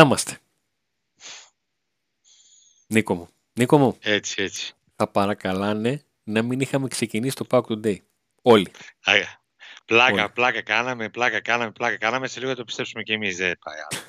Να 0.00 0.06
είμαστε. 0.06 0.38
Νίκο 2.86 3.14
μου. 3.14 3.28
Νίκο 3.52 3.78
μου. 3.78 3.96
Έτσι, 4.00 4.42
έτσι. 4.42 4.72
Θα 4.96 5.08
παρακαλάνε 5.08 6.04
να 6.22 6.42
μην 6.42 6.60
είχαμε 6.60 6.88
ξεκινήσει 6.88 7.36
το 7.36 7.46
Pack 7.50 7.62
Today. 7.62 7.96
Όλοι. 8.42 8.70
πλάκα, 9.84 10.22
Όλοι. 10.22 10.32
πλάκα 10.32 10.62
κάναμε, 10.62 11.08
πλάκα 11.08 11.40
κάναμε, 11.40 11.70
πλάκα 11.70 11.96
κάναμε. 11.96 12.28
Σε 12.28 12.40
λίγο 12.40 12.54
το 12.54 12.64
πιστέψουμε 12.64 13.02
και 13.02 13.12
εμείς. 13.12 13.36
Δεν 13.36 13.58
πάει 13.64 13.76
άλλο. 13.90 14.02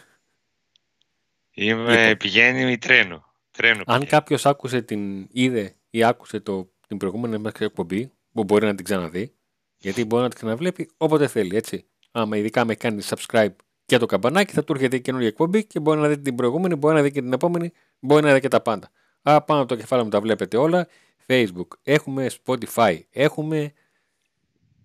Είμαι, 1.51 2.01
λοιπόν. 2.01 2.17
πηγαίνει 2.17 2.77
τρένο. 2.77 3.33
τρένο 3.51 3.83
Αν 3.85 4.05
κάποιος 4.05 4.45
άκουσε 4.45 4.81
την, 4.81 5.27
είδε 5.31 5.75
ή 5.89 6.03
άκουσε 6.03 6.39
το, 6.39 6.71
την 6.87 6.97
προηγούμενη 6.97 7.37
μας 7.37 7.53
εκπομπή, 7.53 8.11
που 8.33 8.43
μπορεί 8.43 8.65
να 8.65 8.75
την 8.75 8.85
ξαναδεί, 8.85 9.33
γιατί 9.77 10.05
μπορεί 10.05 10.23
να 10.23 10.29
την 10.29 10.37
ξαναβλέπει 10.37 10.89
όποτε 10.97 11.27
θέλει, 11.27 11.55
έτσι. 11.55 11.85
Άμα 12.11 12.37
ειδικά 12.37 12.65
με 12.65 12.75
κάνει 12.75 13.03
subscribe 13.05 13.55
και 13.91 13.97
το 13.97 14.05
καμπανάκι, 14.05 14.53
θα 14.53 14.63
του 14.63 14.73
έρχεται 14.73 14.95
η 14.95 15.01
καινούργια 15.01 15.29
εκπομπή 15.29 15.65
και 15.65 15.79
μπορεί 15.79 15.99
να 15.99 16.07
δει 16.07 16.19
την 16.19 16.35
προηγούμενη, 16.35 16.75
μπορεί 16.75 16.95
να 16.95 17.01
δει 17.01 17.11
και 17.11 17.21
την 17.21 17.33
επόμενη, 17.33 17.71
μπορεί 17.99 18.23
να 18.23 18.33
δει 18.33 18.39
και 18.39 18.47
τα 18.47 18.61
πάντα. 18.61 18.91
Α, 19.21 19.41
πάνω 19.41 19.59
από 19.59 19.69
το 19.69 19.75
κεφάλι 19.75 20.03
μου 20.03 20.09
τα 20.09 20.21
βλέπετε 20.21 20.57
όλα. 20.57 20.87
Facebook, 21.27 21.67
έχουμε 21.83 22.29
Spotify, 22.43 22.99
έχουμε 23.09 23.73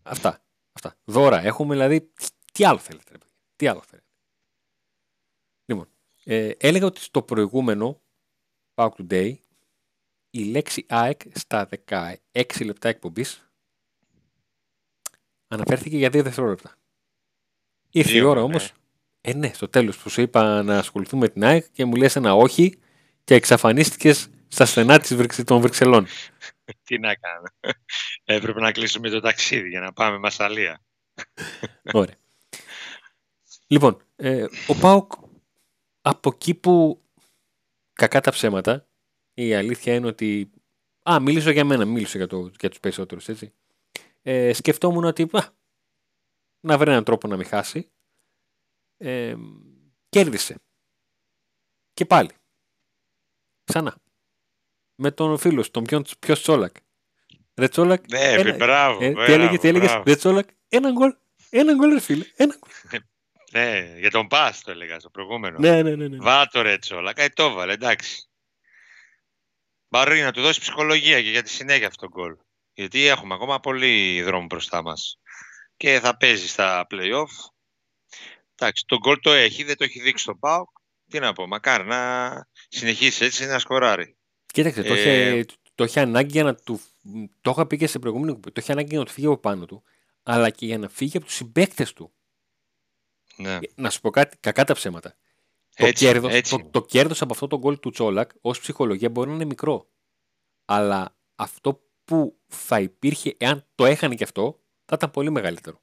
αυτά. 0.03 0.43
αυτά. 0.73 0.97
Δώρα, 1.05 1.43
έχουμε 1.43 1.75
δηλαδή. 1.75 2.13
Τι 2.53 2.65
άλλο 2.65 2.79
θέλετε, 2.79 3.13
ρε, 3.13 3.19
τι 3.57 3.67
άλλο 3.67 3.83
θέλετε. 3.87 4.09
Λοιπόν, 5.65 5.89
ε, 6.25 6.51
έλεγα 6.59 6.87
ότι 6.87 7.01
στο 7.01 7.23
προηγούμενο 7.23 8.01
Power 8.75 8.91
Today 8.99 9.35
η 10.31 10.45
λέξη 10.45 10.87
ΑΕΚ 10.89 11.21
στα 11.35 11.69
16 11.87 12.15
λεπτά 12.65 12.89
εκπομπής 12.89 13.51
αναφέρθηκε 15.49 15.97
για 15.97 16.09
2 16.09 16.23
δευτερόλεπτα. 16.23 16.75
Ήρθε 17.91 18.17
η 18.17 18.21
ώρα 18.21 18.43
όμως. 18.43 18.73
Ε, 19.29 19.35
ναι, 19.35 19.53
στο 19.53 19.69
τέλος 19.69 19.99
που 19.99 20.09
σου 20.09 20.21
είπα 20.21 20.63
να 20.63 20.79
ασχοληθούμε 20.79 21.27
με 21.27 21.33
την 21.33 21.45
ΑΕΚ 21.45 21.65
και 21.73 21.85
μου 21.85 21.95
λες 21.95 22.17
ένα 22.17 22.35
όχι 22.35 22.79
και 23.25 23.35
εξαφανίστηκες 23.35 24.29
στα 24.49 24.67
στενά 24.67 24.99
της, 24.99 25.45
των 25.45 25.61
Βρυξελών. 25.61 26.07
Τι 26.87 26.99
να 26.99 27.15
κάνω. 27.15 27.47
Έπρεπε 28.25 28.61
να 28.61 28.73
κλείσουμε 28.73 29.11
το 29.11 29.21
ταξίδι 29.21 29.69
για 29.69 29.81
να 29.81 29.93
πάμε 29.93 30.19
Μασαλία. 30.19 30.83
Ωραία. 31.93 32.15
Λοιπόν, 33.67 34.03
ε, 34.17 34.45
ο 34.67 34.75
Πάουκ 34.75 35.13
από 36.03 36.31
εκεί 36.35 36.55
που 36.55 37.03
κακά 37.93 38.21
τα 38.21 38.31
ψέματα, 38.31 38.87
η 39.35 39.55
αλήθεια 39.55 39.95
είναι 39.95 40.07
ότι... 40.07 40.51
Α, 41.11 41.21
μίλησα 41.21 41.51
για 41.51 41.65
μένα, 41.65 41.85
μίλησα 41.85 42.19
για, 42.19 42.27
το, 42.27 42.51
για 42.61 42.69
τους 42.69 42.81
περισσότερους, 42.81 43.29
έτσι. 43.29 43.53
Ε, 44.23 44.53
σκεφτόμουν 44.53 45.05
ότι 45.05 45.23
α, 45.33 45.55
να 46.61 46.79
βρει 46.79 46.91
έναν 46.91 47.05
τρόπο 47.05 47.29
να 47.29 47.37
μην 47.37 47.47
χάσει. 47.47 47.91
Ε, 48.97 49.37
κέρδισε. 50.09 50.61
Και 51.93 52.05
πάλι. 52.05 52.31
Ξανά. 53.65 53.97
Με 54.95 55.11
τον 55.11 55.39
φίλο 55.39 55.71
τον 55.71 55.85
πιο, 55.85 56.05
πιο 56.19 56.35
Τσόλακ. 56.35 56.77
Ρε 57.55 57.69
Τσόλακ. 57.69 58.09
Ναι, 58.09 58.33
ένα, 58.33 58.57
μπράβο. 58.57 59.05
Ε, 59.05 59.13
τι 59.13 59.33
έλεγε, 59.33 59.59
τι 59.59 59.69
έλεγες; 59.69 60.03
Ρε 60.07 60.17
Τσόλακ. 60.17 60.49
Ένα 60.69 60.91
γκολ. 60.91 61.17
Ένα 61.51 61.75
γκολ, 61.75 61.93
ρε 61.93 62.01
φίλε. 62.01 62.25
Ένα 62.37 62.59
γκολ. 62.59 63.01
ναι, 63.53 63.95
για 63.99 64.11
τον 64.11 64.27
Πας 64.27 64.63
το 64.63 64.71
έλεγα 64.71 65.01
στο 65.01 65.11
προηγούμενο. 65.11 65.59
Ναι, 65.59 65.83
ναι, 65.83 65.95
ναι. 65.95 66.09
ναι. 66.09 66.17
Βάτο 66.17 66.63
ρε 66.63 66.79
Τσόλακ. 66.79 67.19
Ε, 67.19 67.29
το 67.29 67.53
βάλε, 67.53 67.73
εντάξει. 67.73 68.29
Μπορεί 69.89 70.21
να 70.21 70.33
του 70.33 70.43
δώσει 70.43 70.61
ψυχολογία 70.61 71.23
και 71.23 71.31
για 71.31 71.43
τη 71.43 71.51
συνέχεια 71.51 71.87
αυτό 71.87 72.09
το 72.09 72.21
γκολ. 72.21 72.37
Γιατί 72.73 73.07
έχουμε 73.07 73.35
ακόμα 73.35 73.61
πολύ 73.61 74.23
δρόμο 74.23 74.47
μπροστά 74.47 74.83
μας. 74.83 75.19
Και 75.77 76.01
θα 76.01 76.17
παίζει 76.17 76.49
στα 76.49 76.87
play-off. 76.91 77.51
Εντάξει, 78.59 78.85
το 78.87 78.99
γκολ 78.99 79.21
το 79.21 79.33
έχει, 79.33 79.65
δεν 79.65 79.77
το 79.77 79.85
έχει 79.85 80.01
δείξει 80.01 80.23
στο 80.23 80.35
ΠΑΟΚ. 80.35 80.69
Τι 81.09 81.19
να 81.19 81.33
πω, 81.33 81.47
μακάρι 81.47 81.85
να 81.85 82.49
συνεχίσει 82.69 83.25
έτσι 83.25 83.47
να 83.47 83.59
σκοράρει. 83.59 84.17
Κοίταξε, 84.47 84.83
το, 84.83 84.95
ε... 84.95 84.99
είχε, 84.99 85.45
το 85.75 85.85
είχε 85.85 86.01
ανάγκη 86.01 86.31
για 86.31 86.43
να 86.43 86.55
του. 86.55 86.81
Το 87.41 87.51
είχα 87.51 87.67
πει 87.67 87.77
και 87.77 87.87
σε 87.87 87.99
προηγούμενη 87.99 88.33
κουμπί. 88.33 88.53
Το 88.53 88.61
είχε 88.61 88.73
ανάγκη 88.73 88.89
για 88.89 88.99
να 88.99 89.05
του 89.05 89.13
φύγει 89.13 89.27
από 89.27 89.39
πάνω 89.39 89.67
του, 89.67 89.83
αλλά 90.23 90.51
και 90.51 90.67
για 90.67 90.79
να 90.79 90.89
φύγει 90.89 91.17
από 91.17 91.27
τους 91.27 91.35
συμπαίκτες 91.35 91.93
του. 91.93 92.13
Ναι. 93.37 93.55
Ε, 93.55 93.61
να 93.75 93.91
σου 93.91 94.01
πω 94.01 94.11
κάτι, 94.11 94.37
κακά 94.41 94.65
τα 94.65 94.75
ψέματα. 94.75 95.17
Έτσι, 95.75 96.05
το 96.05 96.11
κέρδος, 96.11 96.33
έτσι. 96.33 96.57
Το, 96.57 96.69
το 96.71 96.85
κέρδος 96.85 97.23
από 97.23 97.33
αυτό 97.33 97.47
το 97.47 97.59
γκολ 97.59 97.81
του 97.81 97.91
Τσόλακ 97.91 98.31
ως 98.41 98.61
ψυχολογία 98.61 99.11
μπορεί 99.11 99.29
να 99.29 99.35
είναι 99.35 99.45
μικρό. 99.45 99.91
Αλλά 100.65 101.17
αυτό 101.37 101.81
που 102.05 102.39
θα 102.47 102.81
υπήρχε 102.81 103.35
εάν 103.39 103.67
το 103.75 103.85
έχανε 103.85 104.15
και 104.15 104.25
αυτό 104.25 104.61
θα 104.85 104.95
ήταν 104.95 105.11
πολύ 105.11 105.31
μεγαλύτερο. 105.31 105.79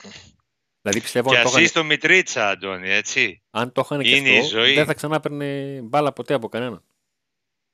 Δηλαδή 0.83 1.01
πιστεύω 1.01 1.29
και 1.29 1.38
αν 1.38 1.44
το 1.44 1.57
εσύ 1.57 1.67
στο 1.67 1.83
Μητρίτσα, 1.83 2.49
Αντώνη, 2.49 2.89
έτσι. 2.89 3.41
Αν 3.49 3.71
το 3.71 3.81
είχαν 3.85 4.01
και 4.01 4.39
αυτό, 4.39 4.61
δεν 4.73 4.85
θα 4.85 4.94
ξανά 4.94 5.19
παίρνε 5.19 5.79
μπάλα 5.81 6.13
ποτέ 6.13 6.33
από 6.33 6.49
κανέναν. 6.49 6.83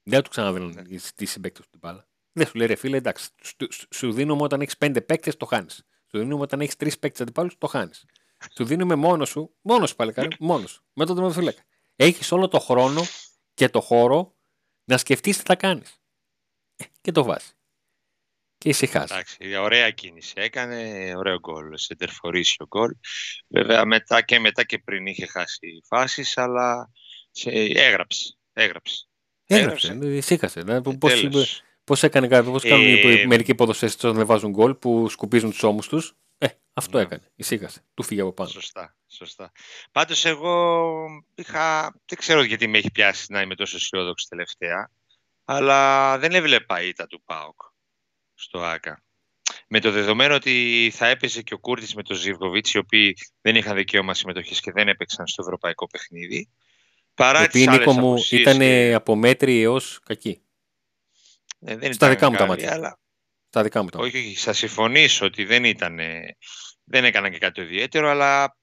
Δεν 0.04 0.22
του 0.22 0.30
ξαναβαίνουν 0.30 0.74
ναι. 0.74 0.84
τις 1.16 1.32
συμπαίκτες 1.32 1.64
του 1.66 1.70
την 1.70 1.80
μπάλα. 1.80 2.08
Δεν 2.32 2.48
σου 2.48 2.58
λέει 2.58 2.68
ρε 2.68 2.76
φίλε, 2.76 2.98
εντάξει, 2.98 3.30
σου 3.96 4.12
δίνουμε 4.12 4.44
όταν 4.44 4.62
έχεις 4.62 4.78
πέντε 4.78 5.02
παίκτες, 5.02 5.38
το 5.38 5.46
χάνεις. 5.46 5.86
Σου 6.12 6.18
δίνουμε 6.18 6.42
όταν 6.42 6.62
έχεις 6.62 6.76
τρεις 6.76 7.00
παίκτες 7.00 7.22
αντιπάλους, 7.22 7.58
το 7.58 7.68
χάνεις. 7.68 8.06
Σου 8.56 8.66
δίνουμε 8.66 8.96
μόνος 8.96 9.30
σου, 9.30 9.56
μόνος 9.62 9.90
σου 9.90 9.96
παλικάρι, 9.96 10.36
μόνος 10.40 10.72
σου. 10.72 10.84
Με 10.94 11.06
τον 11.06 11.16
τερματοφύλακα. 11.16 11.62
Έχεις 11.96 12.32
όλο 12.32 12.48
το 12.48 12.60
χρόνο 12.60 13.02
και 13.54 13.70
το 13.70 13.82
χώρο 13.82 14.36
να 14.84 14.98
σκεφτείς 14.98 15.38
τι 15.38 15.44
θα 15.46 15.56
κάνεις. 15.56 16.02
Ε, 16.76 16.84
και 17.02 17.12
το 17.12 17.24
βάζεις. 17.24 17.59
Και 18.60 18.70
ησυχάζει. 18.70 19.14
Εντάξει, 19.14 19.56
ωραία 19.56 19.92
κίνηση 19.92 20.34
έκανε, 20.36 21.12
ωραίο 21.18 21.40
γκολ, 21.40 21.78
σεντερφορίσιο 21.78 22.68
γκολ. 22.68 22.92
Βέβαια 23.48 23.86
μετά 23.86 24.22
και 24.22 24.40
μετά 24.40 24.64
και 24.64 24.80
πριν 24.80 25.06
είχε 25.06 25.26
χάσει 25.26 25.82
φάσεις, 25.88 26.38
αλλά 26.38 26.92
σε... 27.32 27.50
έγραψε, 27.74 28.38
έγραψε. 28.54 29.08
Έγραψε, 29.46 29.98
ησύχασε. 30.02 30.64
Ε, 30.68 30.82
πώς, 31.00 31.62
πώς 31.84 32.04
έκανε 32.04 32.28
κάποιο, 32.28 32.52
πώς 32.52 32.64
κάνουν 32.64 32.86
ε, 32.86 33.26
μερικοί 33.26 33.56
ποδοσφαίρες 33.56 33.94
όταν 33.96 34.14
δεν 34.14 34.26
βάζουν 34.26 34.52
γκολ 34.52 34.76
που 34.76 35.10
σκουπίζουν 35.10 35.50
τους 35.50 35.64
ώμους 35.64 35.88
τους. 35.88 36.16
Ε, 36.38 36.48
αυτό 36.74 36.98
ναι. 36.98 37.04
έκανε, 37.04 37.32
ησύχασε. 37.36 37.82
Του 37.94 38.04
φύγε 38.04 38.22
από 38.22 38.34
πάνω. 38.34 38.50
Σωστά, 38.50 38.96
σωστά. 39.08 39.52
Πάντως 39.92 40.26
εγώ 40.26 41.06
είχα, 41.36 41.96
δεν 42.06 42.18
ξέρω 42.18 42.44
γιατί 42.44 42.68
με 42.68 42.78
έχει 42.78 42.92
πιάσει 42.92 43.32
να 43.32 43.42
είμαι 43.42 43.56
τόσο 43.56 43.76
αισιόδοξη 43.76 44.28
τελευταία, 44.30 44.92
αλλά 45.46 46.18
δεν 46.18 46.34
έβλεπα 46.34 46.82
ήττα 46.84 47.08
του 47.08 47.22
ΠΑΟΚ 47.26 47.62
στο 48.40 48.60
ΆΚΑ. 48.60 49.04
Με 49.68 49.80
το 49.80 49.92
δεδομένο 49.92 50.36
ότι 50.36 50.92
θα 50.94 51.08
έπαιζε 51.08 51.42
και 51.42 51.54
ο 51.54 51.60
Κούρτης 51.60 51.96
με 51.96 52.04
τον 52.04 52.16
Ζιβκοβίτς, 52.16 52.74
οι 52.74 52.78
οποίοι 52.78 53.18
δεν 53.42 53.56
είχαν 53.56 53.76
δικαίωμα 53.76 54.14
συμμετοχής 54.14 54.60
και 54.60 54.72
δεν 54.72 54.88
έπαιξαν 54.88 55.28
στο 55.28 55.42
ευρωπαϊκό 55.42 55.88
παιχνίδι. 55.88 56.50
Παρά 57.14 57.48
τις 57.48 57.68
Νίκο 57.68 57.92
μου 57.92 58.16
ήταν 58.32 58.58
και... 58.58 58.94
από 58.94 59.16
μέτρη 59.16 59.62
έως 59.62 60.00
κακή. 60.06 60.42
Ε, 61.60 61.76
δεν 61.76 61.94
Στα 61.94 62.10
δικά 62.10 62.30
μου 62.30 62.38
τα 62.38 62.46
μάτια. 62.46 62.74
Αλλά... 62.74 63.00
Στα 63.48 63.64
δικά 63.64 63.84
μου 63.84 63.90
τα 63.90 63.98
μάτια. 63.98 64.20
Όχι, 64.20 64.28
όχι, 64.28 64.36
θα 64.36 64.54
συμφωνήσω 64.54 65.26
ότι 65.26 65.46
δεν 65.46 65.64
ήταν, 65.64 66.00
δεν 66.84 67.06
έκαναν 67.06 67.32
και 67.32 67.38
κάτι 67.38 67.62
ιδιαίτερο, 67.62 68.10
αλλά 68.10 68.58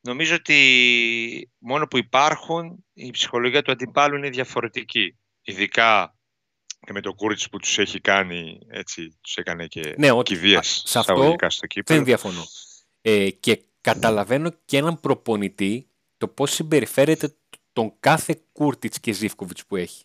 νομίζω 0.00 0.34
ότι 0.34 1.50
μόνο 1.58 1.86
που 1.86 1.98
υπάρχουν 1.98 2.84
η 2.92 3.10
ψυχολογία 3.10 3.62
του 3.62 3.72
αντιπάλου 3.72 4.16
είναι 4.16 4.30
διαφορετική. 4.30 5.16
Ειδικά 5.42 6.16
και 6.84 6.92
με 6.92 7.00
το 7.00 7.14
Κούρτς 7.14 7.48
που 7.48 7.58
τους 7.58 7.78
έχει 7.78 8.00
κάνει, 8.00 8.60
έτσι, 8.68 9.16
τους 9.20 9.36
έκανε 9.36 9.66
και 9.66 9.94
ναι, 9.98 10.10
ότι, 10.10 10.34
κηδείας 10.34 10.82
σε 10.86 10.98
αυτό 10.98 11.36
στο 11.48 11.66
κήπεδο. 11.66 11.98
Δεν 11.98 12.04
διαφωνώ. 12.04 12.44
Ε, 13.00 13.30
και 13.30 13.62
καταλαβαίνω 13.80 14.50
και 14.64 14.76
έναν 14.76 15.00
προπονητή 15.00 15.86
το 16.16 16.28
πώς 16.28 16.50
συμπεριφέρεται 16.50 17.34
τον 17.72 17.92
κάθε 18.00 18.40
Κούρτιτς 18.52 19.00
και 19.00 19.12
Ζήφκοβιτς 19.12 19.66
που 19.66 19.76
έχει. 19.76 20.04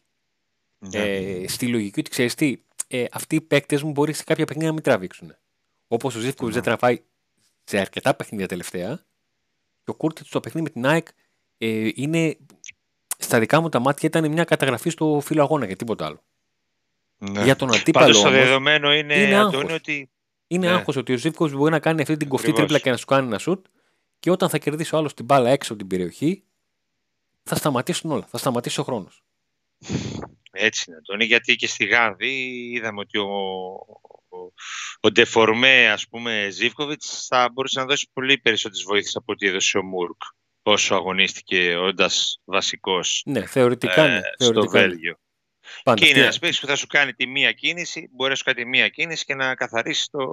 Ναι. 0.78 1.00
Ε, 1.00 1.48
στη 1.48 1.68
λογική 1.68 2.00
ότι 2.00 2.10
ξέρεις 2.10 2.36
τι, 2.36 2.58
ε, 2.88 3.06
αυτοί 3.12 3.36
οι 3.36 3.42
παίκτες 3.42 3.84
μου 3.84 3.92
μπορεί 3.92 4.14
σε 4.14 4.24
κάποια 4.24 4.46
παιχνίδια 4.46 4.70
να 4.70 4.74
μην 4.74 4.84
τραβήξουν. 4.84 5.36
Όπως 5.88 6.16
ο 6.16 6.20
Ζήφκοβιτς 6.20 6.56
δεν 6.56 6.64
τραβάει 6.64 7.02
σε 7.64 7.80
αρκετά 7.80 8.16
παιχνίδια 8.16 8.48
τελευταία 8.48 9.06
και 9.84 9.92
ο 9.92 9.94
Κούρτιτς 9.94 10.28
στο 10.28 10.40
παιχνίδι 10.40 10.68
με 10.68 10.74
την 10.74 10.86
ΑΕΚ 10.86 11.08
ε, 11.58 11.90
είναι 11.96 12.38
στα 13.18 13.40
δικά 13.40 13.62
μου 13.62 13.70
τα 13.70 13.80
μάτια 13.80 14.10
ήταν 14.10 14.32
μια 14.32 14.44
καταγραφή 14.44 14.90
στο 14.90 15.20
φύλλο 15.24 15.42
αγώνα 15.42 15.68
και 15.68 15.76
τίποτα 15.76 16.06
άλλο. 16.06 16.24
Ναι. 17.18 17.44
Για 17.44 17.56
τον 17.56 17.76
αντίπαλο. 17.76 18.06
Πάντως 18.06 18.22
το 18.22 18.30
δεδομένο 18.30 18.94
είναι, 18.94 19.16
είναι 19.16 19.40
Αντώνη, 19.40 19.74
ότι. 19.74 20.10
Είναι 20.48 20.68
ναι. 20.68 20.74
άγχος 20.74 20.96
ότι 20.96 21.14
ο 21.14 21.18
Ζήφκοβιτ 21.18 21.56
μπορεί 21.56 21.72
να 21.72 21.80
κάνει 21.80 22.02
αυτή 22.02 22.18
την 22.18 22.28
κοφτή 22.28 22.54
τρίπλα 22.54 22.80
και 22.80 22.90
να 22.90 22.98
σου 22.98 23.06
κάνει 23.06 23.28
ένα 23.28 23.38
σουτ 23.38 23.66
και 24.20 24.32
όταν 24.32 24.50
θα 24.50 24.58
κερδίσει 24.58 24.96
ο 24.96 24.98
άλλος 24.98 25.14
την 25.14 25.26
μπάλα 25.26 25.50
έξω 25.50 25.74
από 25.74 25.82
την 25.82 25.90
περιοχή 25.90 26.44
θα 27.44 27.56
σταματήσουν 27.56 28.12
όλα. 28.12 28.28
Θα 28.30 28.38
σταματήσει 28.38 28.80
ο 28.80 28.84
χρόνος. 28.84 29.24
Έτσι 30.52 30.86
είναι, 30.88 30.98
Αντώνη, 30.98 31.26
γιατί 31.26 31.56
και 31.56 31.68
στη 31.68 31.86
Γάνδη 31.86 32.30
είδαμε 32.74 33.00
ότι 33.00 33.18
ο, 33.18 33.30
ο, 34.28 34.38
ο 35.00 35.12
Ντεφορμέ, 35.12 35.90
ας 35.92 36.08
πούμε, 36.08 36.48
Ζήφκοβιτς 36.52 37.26
θα 37.28 37.50
μπορούσε 37.54 37.80
να 37.80 37.86
δώσει 37.86 38.10
πολύ 38.14 38.38
περισσότερες 38.38 38.84
βοήθειες 38.84 39.16
από 39.16 39.32
ό,τι 39.32 39.48
έδωσε 39.48 39.78
ο 39.78 39.84
Μούρκ 39.84 40.22
όσο 40.64 40.96
αγωνίστηκε 40.96 41.76
όντας 41.76 42.42
βασικός 42.46 43.24
ναι, 43.26 43.46
θεωρητικά, 43.46 44.04
ε, 44.04 44.14
ναι, 44.14 44.22
θεωρητικά. 44.38 44.62
στο 44.62 44.70
Βέλγιο. 44.70 45.20
Πάντα. 45.84 46.00
Και 46.00 46.06
είναι 46.06 46.14
Τι- 46.18 46.22
ένας 46.22 46.40
παίκτης 46.40 46.60
που 46.60 46.68
θα 46.68 46.76
σου 46.76 46.88
κάνει 46.88 47.14
τη 47.14 47.28
μία 47.28 47.52
κίνηση, 47.52 48.10
μπορεί 48.12 48.30
να 48.30 48.36
σου 48.36 48.44
κάνει 48.44 48.58
τη 48.64 48.66
μία 48.66 48.90
κίνηση 48.90 49.26
και 49.26 49.36
να 49.36 49.56
καθαρίσει 49.56 50.10
το, 50.12 50.28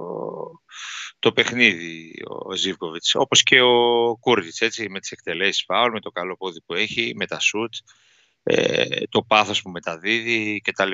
το 1.19 1.31
παιχνίδι 1.31 2.13
ο 2.47 2.55
Ζίβκοβιτς. 2.55 3.03
Όπως 3.13 3.43
και 3.43 3.61
ο 3.61 4.17
Κούρτιτς, 4.19 4.61
έτσι, 4.61 4.89
με 4.89 4.99
τις 4.99 5.11
εκτελέσεις 5.11 5.63
φάουλ, 5.63 5.91
με 5.91 5.99
το 5.99 6.09
καλό 6.11 6.37
πόδι 6.37 6.61
που 6.61 6.73
έχει, 6.73 7.13
με 7.15 7.27
τα 7.27 7.39
σουτ, 7.39 7.73
ε, 8.43 8.99
το 9.09 9.21
πάθος 9.21 9.61
που 9.61 9.69
μεταδίδει 9.69 10.61
κτλ. 10.63 10.91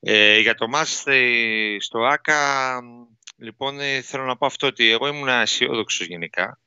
Ε, 0.00 0.38
για 0.38 0.54
το 0.54 0.68
ματς 0.68 1.06
ε, 1.06 1.76
στο 1.80 1.98
ΟΑΚΑ, 1.98 2.80
λοιπόν, 3.36 3.80
ε, 3.80 4.00
θέλω 4.00 4.24
να 4.24 4.36
πω 4.36 4.46
αυτό 4.46 4.66
ότι 4.66 4.90
εγώ 4.90 5.06
ήμουν 5.06 5.28
αισιόδοξος 5.28 6.06
γενικά 6.06 6.60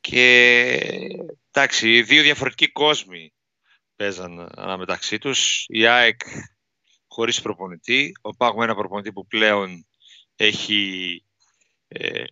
και 0.00 0.30
εντάξει, 1.50 2.02
δύο 2.02 2.22
διαφορετικοί 2.22 2.72
κόσμοι 2.72 3.32
παίζαν 3.96 4.48
αναμεταξύ 4.54 5.18
τους. 5.18 5.64
Η 5.68 5.86
ΑΕΚ 5.86 6.20
χωρίς 7.06 7.40
προπονητή, 7.40 8.12
ο 8.20 8.36
ΠΑΟΚ 8.36 8.56
με 8.56 8.64
ένα 8.64 8.74
προπονητή 8.74 9.12
που 9.12 9.26
πλέον 9.26 9.86
έχει, 10.36 11.22
ε, 11.88 12.24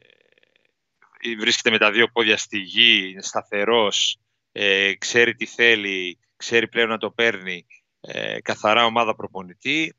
βρίσκεται 1.39 1.71
με 1.71 1.79
τα 1.79 1.91
δύο 1.91 2.09
πόδια 2.09 2.37
στη 2.37 2.59
γη, 2.59 3.09
είναι 3.11 3.23
σταθερός, 3.23 4.19
ε, 4.53 4.95
ξέρει 4.95 5.35
τι 5.35 5.47
θέλει, 5.47 6.19
ξέρει 6.37 6.69
πλέον 6.69 6.89
να 6.89 6.99
το 6.99 7.11
παίρνει, 7.11 7.67
ε, 8.01 8.41
καθαρά 8.41 8.85
ομάδα 8.85 9.15
προπονητή 9.15 9.95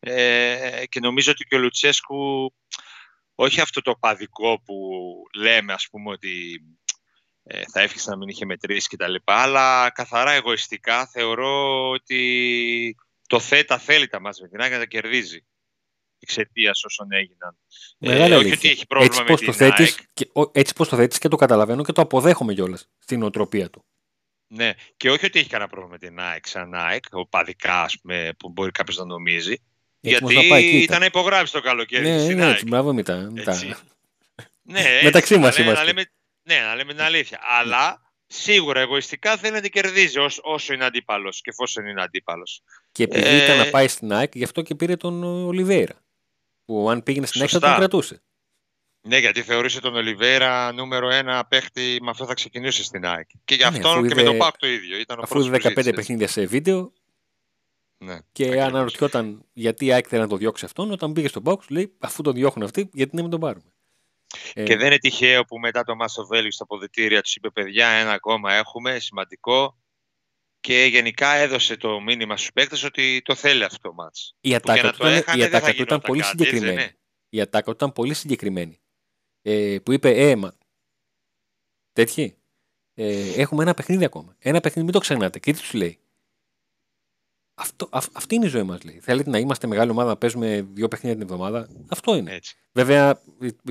ε, 0.00 0.82
και 0.88 1.00
νομίζω 1.00 1.30
ότι 1.30 1.44
και 1.44 1.54
ο 1.54 1.58
Λουτσέσκου 1.58 2.54
όχι 3.34 3.60
αυτό 3.60 3.80
το 3.80 3.94
παδικό 4.00 4.62
που 4.62 4.74
λέμε 5.36 5.72
ας 5.72 5.88
πούμε 5.90 6.10
ότι 6.10 6.62
ε, 7.42 7.62
θα 7.72 7.80
εύχεσαι 7.80 8.10
να 8.10 8.16
μην 8.16 8.28
είχε 8.28 8.44
μετρήσει 8.44 8.88
και 8.88 8.96
τα 8.96 9.08
λοιπά, 9.08 9.34
αλλά 9.34 9.90
καθαρά 9.94 10.32
εγωιστικά 10.32 11.06
θεωρώ 11.06 11.88
ότι 11.90 12.96
το 13.26 13.38
ΘΕΤΑ 13.40 13.78
θέλει 13.78 14.06
τα 14.06 14.20
μάτς 14.20 14.40
με 14.40 14.48
την 14.48 14.60
ΑΕΚ 14.60 14.72
να 14.72 14.78
τα 14.78 14.86
κερδίζει 14.86 15.44
εξαιτίας 16.18 16.84
όσων 16.84 17.12
έγιναν. 17.12 17.58
Μεγάλη 17.98 18.20
Ε, 18.20 18.24
όχι 18.24 18.34
αλήθεια. 18.34 18.56
ότι 18.58 18.68
έχει 18.68 18.86
πρόβλημα 18.86 19.14
έτσι 19.14 19.22
με 19.22 19.28
πώς 19.28 19.38
την 19.38 19.46
το 19.46 19.52
θέτεις, 19.52 19.96
ΑΕΚ. 19.98 20.06
και, 20.14 20.30
ο- 20.32 20.50
έτσι 20.52 20.72
πώς 20.74 20.88
το 20.88 20.96
θέτεις 20.96 21.18
και 21.18 21.28
το 21.28 21.36
καταλαβαίνω 21.36 21.82
και 21.84 21.92
το 21.92 22.00
αποδέχομαι 22.02 22.54
κιόλας 22.54 22.88
στην 22.98 23.22
οτροπία 23.22 23.70
του. 23.70 23.84
Ναι, 24.46 24.72
και 24.96 25.10
όχι 25.10 25.26
ότι 25.26 25.38
έχει 25.38 25.48
κανένα 25.48 25.70
πρόβλημα 25.70 25.96
με 26.00 26.06
την 26.06 26.20
ΑΕΚ 26.20 26.46
σαν 26.46 26.74
ΑΕΚ, 26.74 27.04
οπαδικά 27.10 27.82
ας 27.82 27.98
πούμε, 28.00 28.32
που 28.38 28.48
μπορεί 28.48 28.70
κάποιος 28.70 28.96
να 28.96 29.04
νομίζει. 29.04 29.54
Έτσι 30.00 30.18
όμως 30.22 30.32
γιατί 30.32 30.48
να 30.48 30.54
πάει 30.54 30.62
εκεί 30.66 30.70
ήταν 30.76 30.82
ήταν. 30.82 30.98
να 31.00 31.04
υπογράψει 31.04 31.52
το 31.52 31.60
καλοκαίρι 31.60 32.08
Ναι, 32.10 32.18
στην 32.22 32.36
ναι, 32.36 32.42
ΑΕΚ. 32.44 32.52
έτσι, 32.52 32.64
μπράβο 32.64 32.92
μετά. 32.92 33.28
μετά. 33.32 33.50
Έτσι. 33.52 33.74
Ναι, 34.62 34.80
έτσι, 34.80 35.04
Μεταξύ 35.04 35.34
να 35.34 35.40
μας 35.40 35.48
λέ- 35.56 35.58
να 35.58 35.64
είμαστε. 35.72 35.84
λέμε, 35.86 36.10
ναι, 36.54 36.60
να 36.60 36.74
λέμε 36.74 36.92
την 36.92 37.02
αλήθεια. 37.02 37.38
Αλλά 37.42 38.12
σίγουρα 38.26 38.80
εγωιστικά 38.80 39.36
θέλει 39.36 39.52
να 39.52 39.60
την 39.60 39.70
κερδίζει 39.70 40.18
όσο, 40.18 40.40
όσο 40.44 40.72
είναι 40.72 40.84
αντίπαλος 40.84 41.40
και 41.40 41.50
εφόσον 41.50 41.86
είναι 41.86 42.02
αντίπαλος. 42.02 42.62
Και 42.92 43.02
επειδή 43.02 43.26
Ε, 43.26 43.44
ήταν 43.44 43.56
να 43.56 43.70
πάει 43.70 43.88
στην 43.88 44.12
ΑΕΚ, 44.12 44.34
γι' 44.34 44.44
αυτό 44.44 44.62
και 44.62 44.74
πήρε 44.74 44.96
τον 44.96 45.22
Ολιβέηρα. 45.24 45.94
Που 46.64 46.90
αν 46.90 47.02
πήγαινε 47.02 47.26
στην 47.26 47.40
ΑΕΚ 47.40 47.50
θα 47.52 47.56
Σωστά. 47.58 47.70
τον 47.72 47.78
κρατούσε. 47.78 48.22
Ναι, 49.02 49.18
γιατί 49.18 49.42
θεωρούσε 49.42 49.80
τον 49.80 49.94
Ολιβέρα 49.96 50.72
νούμερο 50.72 51.10
ένα 51.10 51.44
παίχτη, 51.46 51.98
με 52.02 52.10
αυτό 52.10 52.26
θα 52.26 52.34
ξεκινούσε 52.34 52.84
στην 52.84 53.06
ΑΕΚ. 53.06 53.28
Και 53.44 53.54
για 53.54 53.70
Ναι, 53.70 53.76
αυτόν 53.76 53.92
αφού 53.92 54.00
και 54.06 54.14
με 54.14 54.20
είδε- 54.20 54.30
τον 54.30 54.38
ΠΑΟΚ 54.38 54.56
το 54.56 54.66
ίδιο. 54.66 54.98
Ήταν 54.98 55.18
ο 55.18 55.22
Αφού 55.22 55.32
πρώτος 55.32 55.48
είδε 55.48 55.56
που 55.56 55.62
15 55.62 55.74
ζήτησε. 55.82 55.92
παιχνίδια 55.92 56.28
σε 56.28 56.46
βίντεο 56.46 56.92
Ναι, 57.98 58.18
και 58.32 58.44
ακριβώς. 58.44 58.66
αναρωτιόταν 58.66 59.44
γιατί 59.52 59.84
η 59.86 59.92
ΑΕΚ 59.92 60.06
θέλει 60.08 60.22
να 60.22 60.28
το 60.28 60.36
διώξει 60.36 60.64
αυτόν, 60.64 60.90
όταν 60.90 61.12
πήγε 61.12 61.28
στον 61.28 61.42
Box, 61.46 61.58
λέει 61.68 61.96
αφού 61.98 62.22
τον 62.22 62.34
διώχνουν 62.34 62.64
αυτοί, 62.64 62.90
γιατί 62.92 63.16
να 63.16 63.22
μην 63.22 63.30
τον 63.30 63.40
πάρουμε. 63.40 63.72
Ε, 64.52 64.62
Και 64.62 64.76
δεν 64.76 64.86
είναι 64.86 64.98
τυχαίο 64.98 65.44
που 65.44 65.58
μετά 65.58 65.82
το 65.84 65.94
Μάσο 65.94 66.26
Βέλγιο 66.26 66.50
στα 66.50 66.64
αποδητήρια 66.64 67.20
τους 67.20 67.34
είπε: 67.34 67.50
Παιδιά, 67.50 67.88
ένα 67.88 68.12
ακόμα 68.12 68.52
έχουμε, 68.52 68.98
σημαντικό. 68.98 69.78
Και 70.60 70.84
γενικά 70.84 71.34
έδωσε 71.34 71.76
το 71.76 72.00
μήνυμα 72.00 72.36
στους 72.36 72.52
παίκτες 72.52 72.82
ότι 72.84 73.22
το 73.24 73.34
θέλει 73.34 73.64
αυτό 73.64 73.88
το 73.88 73.94
μάτς. 73.94 74.34
η 74.40 74.40
Που 74.40 74.48
και 74.48 74.54
ατάκα 74.54 74.82
να 74.82 74.92
του 74.92 74.98
το 74.98 75.06
ήταν, 75.06 75.18
έχανε, 75.18 75.38
η 75.38 75.40
δεν 75.40 75.50
θα 75.50 75.56
ατάκα 75.56 75.74
του 75.74 75.82
ήταν 75.82 75.86
γινόταν 75.86 76.00
πολύ 76.00 76.20
κάτι, 76.20 76.30
έτσι 76.32 76.44
δεν 76.44 76.58
συγκεκριμένη. 76.58 76.82
είναι; 76.82 76.98
Η 77.28 77.40
ατάκα 77.40 77.64
του 77.64 77.70
ήταν 77.70 77.92
πολύ 77.92 78.14
συγκεκριμένη. 78.14 78.80
Ε, 79.42 79.78
που 79.82 79.92
είπε, 79.92 80.30
ε, 80.30 80.36
μα, 80.36 80.56
τέτοιοι, 81.92 82.36
ε, 82.94 83.40
έχουμε 83.40 83.62
ένα 83.62 83.74
παιχνίδι 83.74 84.04
ακόμα. 84.04 84.36
Ένα 84.38 84.60
παιχνίδι, 84.60 84.84
μην 84.84 84.92
το 84.92 85.00
ξεχνάτε. 85.00 85.38
Και 85.38 85.52
τι 85.52 85.58
τους 85.58 85.72
λέει. 85.72 86.00
Αυτό, 87.60 87.88
αυ, 87.90 88.06
αυτή 88.12 88.34
είναι 88.34 88.46
η 88.46 88.48
ζωή 88.48 88.62
μας, 88.62 88.82
λέει. 88.84 89.00
Θέλετε 89.02 89.30
να 89.30 89.38
είμαστε 89.38 89.66
μεγάλη 89.66 89.90
ομάδα, 89.90 90.08
να 90.08 90.16
παίζουμε 90.16 90.66
δύο 90.72 90.88
παιχνίδια 90.88 91.18
την 91.18 91.28
εβδομάδα. 91.28 91.68
Αυτό 91.88 92.16
είναι. 92.16 92.34
Έτσι. 92.34 92.56
Βέβαια, 92.72 93.20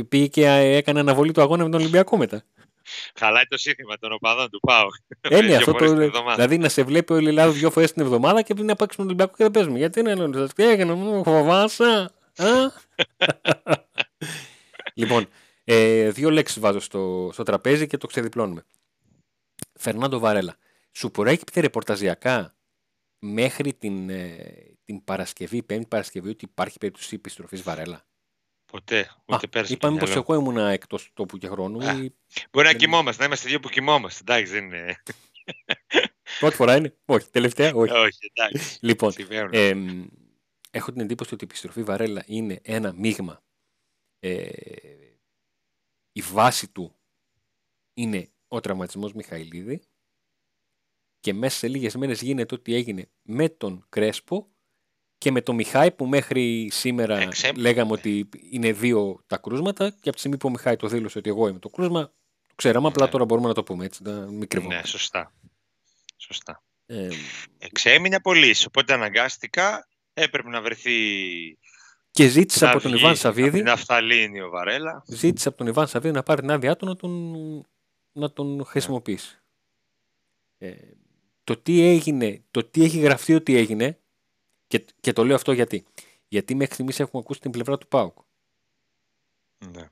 πήγε 0.10 0.28
και 0.28 0.46
έκανε 0.48 1.00
αναβολή 1.00 1.32
του 1.32 1.42
αγώνα 1.42 1.64
με 1.64 1.70
τον 1.70 1.80
Ολυμπιακό 1.80 2.18
μετά. 2.18 2.44
Χαλάει 3.16 3.44
το 3.44 3.58
σύνθημα 3.58 3.98
των 3.98 4.12
οπαδών 4.12 4.50
του 4.50 4.60
ΠΑΟΚ. 4.60 4.94
Ε, 5.22 5.36
ναι, 5.36 5.48
Δύο 5.48 5.56
αυτό 5.56 5.72
φορές 5.72 5.90
το. 5.90 5.96
την 5.96 6.04
εβδομάδα. 6.04 6.36
Δηλαδή 6.36 6.58
να 6.58 6.70
σε 6.70 6.84
βλέπει 6.84 7.14
ο 7.14 7.16
Ελλάδος 7.16 7.58
δύο 7.58 7.72
φορές 7.72 7.94
την 7.94 8.02
εβδομάδα 8.02 8.42
και 8.42 8.54
πριν 8.54 8.66
να 8.66 8.76
παίξουμε 8.76 9.08
τον 9.08 9.16
Ολυμπιακό 9.16 9.38
και 9.38 9.44
δεν 9.44 9.52
παίζουμε. 9.52 9.78
Γιατί 9.78 10.00
είναι 10.00 10.14
όλοι 10.14 10.36
σας, 10.36 10.54
τι 10.54 10.64
έκανε, 10.64 10.94
μου 10.94 11.24
φοβάσαι. 11.24 12.10
Α; 12.36 12.48
λοιπόν, 15.00 15.28
ε, 15.64 16.10
δύο 16.10 16.30
λέξεις 16.30 16.60
βάζω 16.60 16.80
στο, 16.80 17.30
στο 17.34 17.44
τραπέζι 17.44 17.88
και 17.88 17.98
το 17.98 18.08
ξεδιπλώνουμε. 18.08 18.66
Φερνάντο 19.74 20.20
Βαρέλα. 20.20 20.56
Σου 20.92 21.12
προέκυπτε 21.12 21.62
ρεπορταζιακά; 21.62 22.56
Μέχρι 23.20 23.74
την, 23.74 24.10
ε, 24.10 24.74
την 24.86 25.04
Παρασκευή, 25.04 25.64
Πέμπτη 25.64 25.88
Παρασκευή, 25.88 26.30
ότι 26.30 26.46
υπάρχει 26.46 26.78
περίπτωση 26.78 27.16
επιστροφής 27.16 27.62
Βαρέλα. 27.62 28.08
Ποτέ, 28.72 29.10
ούτε 29.26 29.48
πέρσι. 29.48 29.74
Είπαμε 29.74 29.96
στο 29.98 30.06
πως 30.06 30.16
μυαλό. 30.16 30.26
εγώ 30.30 30.42
ήμουν 30.52 30.72
εκτός 30.72 31.10
τόπου 31.14 31.38
και 31.38 31.48
χρόνου. 31.48 31.84
Α. 31.88 31.92
ή- 31.94 32.16
Μπορεί 32.52 32.66
να 32.66 32.72
δεν- 32.72 32.78
κοιμόμαστε, 32.78 33.22
να 33.22 33.28
είμαστε 33.28 33.50
δύο 33.50 33.60
που 33.60 33.70
κοιμόμαστε. 33.70 34.34
Εντάξει, 34.34 34.54
δεν 34.54 34.66
είναι. 34.66 35.04
Πρώτη 36.40 36.56
φορά 36.56 36.76
είναι; 36.76 36.98
Όχι, 37.06 37.30
τελευταία, 37.30 37.74
όχι. 37.74 37.94
Όχι, 37.94 38.18
εντάξει. 38.34 38.78
λοιπόν, 38.82 39.12
Συμβαίνουν. 39.12 39.52
Ε, 39.54 39.74
έχω 40.72 40.92
την 40.92 41.02
εντύπωση 41.02 41.34
ότι 41.34 41.44
η 41.44 41.48
επιστροφή 41.50 41.84
Βαρέλα 41.84 42.24
είναι 42.28 42.60
ένα 42.64 42.94
μείγμα. 42.94 43.44
Ε, 44.20 44.50
η 46.12 46.22
βάση 46.22 46.72
του 46.72 46.96
είναι 47.94 48.30
ο 48.48 48.60
τραυματισμός 48.60 49.14
Μιχαηλίδη 49.14 49.82
και 51.20 51.34
μέσα 51.34 51.58
σε 51.58 51.68
λίγες 51.68 51.96
μέρες 51.96 52.22
γίνεται 52.22 52.56
ό,τι 52.56 52.74
έγινε 52.76 53.10
με 53.22 53.50
τον 53.50 53.86
Κρέσπο 53.90 54.50
και 55.18 55.32
με 55.32 55.42
τον 55.42 55.56
Μιχάη 55.56 55.92
που 55.92 56.06
μέχρι 56.06 56.70
σήμερα 56.72 57.18
Εξέ- 57.20 57.56
λέγαμε 57.58 57.92
ότι 57.92 58.30
είναι 58.52 58.72
δύο 58.72 59.24
τα 59.28 59.38
κρούσματα 59.38 59.90
και 59.90 59.98
από 60.02 60.12
τη 60.12 60.20
στιγμή 60.20 60.38
που 60.38 60.48
ο 60.48 60.52
Μιχάη 60.52 60.76
το 60.76 60.88
δήλωσε 60.88 61.18
ότι 61.18 61.30
εγώ 61.30 61.48
είμαι 61.48 61.60
το 61.60 61.70
κρούσμα 61.70 62.06
το 62.48 62.56
ξέραμε, 62.56 62.88
απλά 62.88 63.06
Ναι. 63.06 63.12
τώρα 63.12 63.26
μπορούμε 63.26 63.48
να 63.48 63.54
το 63.54 63.64
πούμε 63.64 63.86
έτσι, 63.86 64.04
να 64.04 64.12
μην 64.12 64.38
ναι, 64.38 64.46
κρυβόμαστε. 64.46 64.88
σωστά. 64.88 65.34
Σωστά. 66.18 66.64
Ε, 66.86 67.08
Εξέμεινε 67.58 68.20
πολύ, 68.20 68.56
οπότε 68.68 68.94
αναγκάστηκα 68.94 69.88
έπρεπε 70.14 70.50
να 70.50 70.62
βρεθεί 70.62 70.92
και 72.12 72.28
ζήτησε 72.28 72.66
να 72.66 72.72
από 72.72 72.82
τον 72.82 72.92
βγει 72.92 73.00
Ιβάν 73.00 73.12
από 73.12 73.20
Σαββίδη 73.20 73.58
την 73.58 73.70
Αφθαλήνη 73.70 74.42
ο 74.42 74.50
Βαρέλα. 74.50 75.04
ζήτησε 75.08 75.48
από 75.48 75.58
τον 75.58 75.68
Ιβάν 75.68 75.88
Σαββίδη 75.88 76.14
να 76.14 76.24
πάρει 76.24 76.42
την 76.42 76.52
άδειά 76.52 76.76
του 76.76 76.86
να 76.86 76.96
τον, 76.96 77.34
να 78.12 78.32
τον 78.34 78.66
χρησιμοποιήσει. 78.66 79.42
Ε, 80.58 80.76
το 81.50 81.58
τι 81.58 81.82
έγινε, 81.82 82.44
το 82.52 82.64
τι 82.64 82.84
έχει 82.84 83.00
γραφτεί 83.00 83.34
ότι 83.34 83.56
έγινε 83.56 84.00
και, 84.68 84.86
και 85.00 85.14
το 85.14 85.26
λέω 85.26 85.36
αυτό 85.36 85.52
γιατί. 85.52 85.86
Γιατί 86.28 86.56
μέχρι 86.56 86.74
στιγμής 86.74 87.00
έχουμε 87.00 87.22
ακούσει 87.26 87.40
την 87.40 87.52
πλευρά 87.52 87.78
του 87.78 87.88
ΠΑΟΚ. 87.88 88.18
Ναι. 89.72 89.90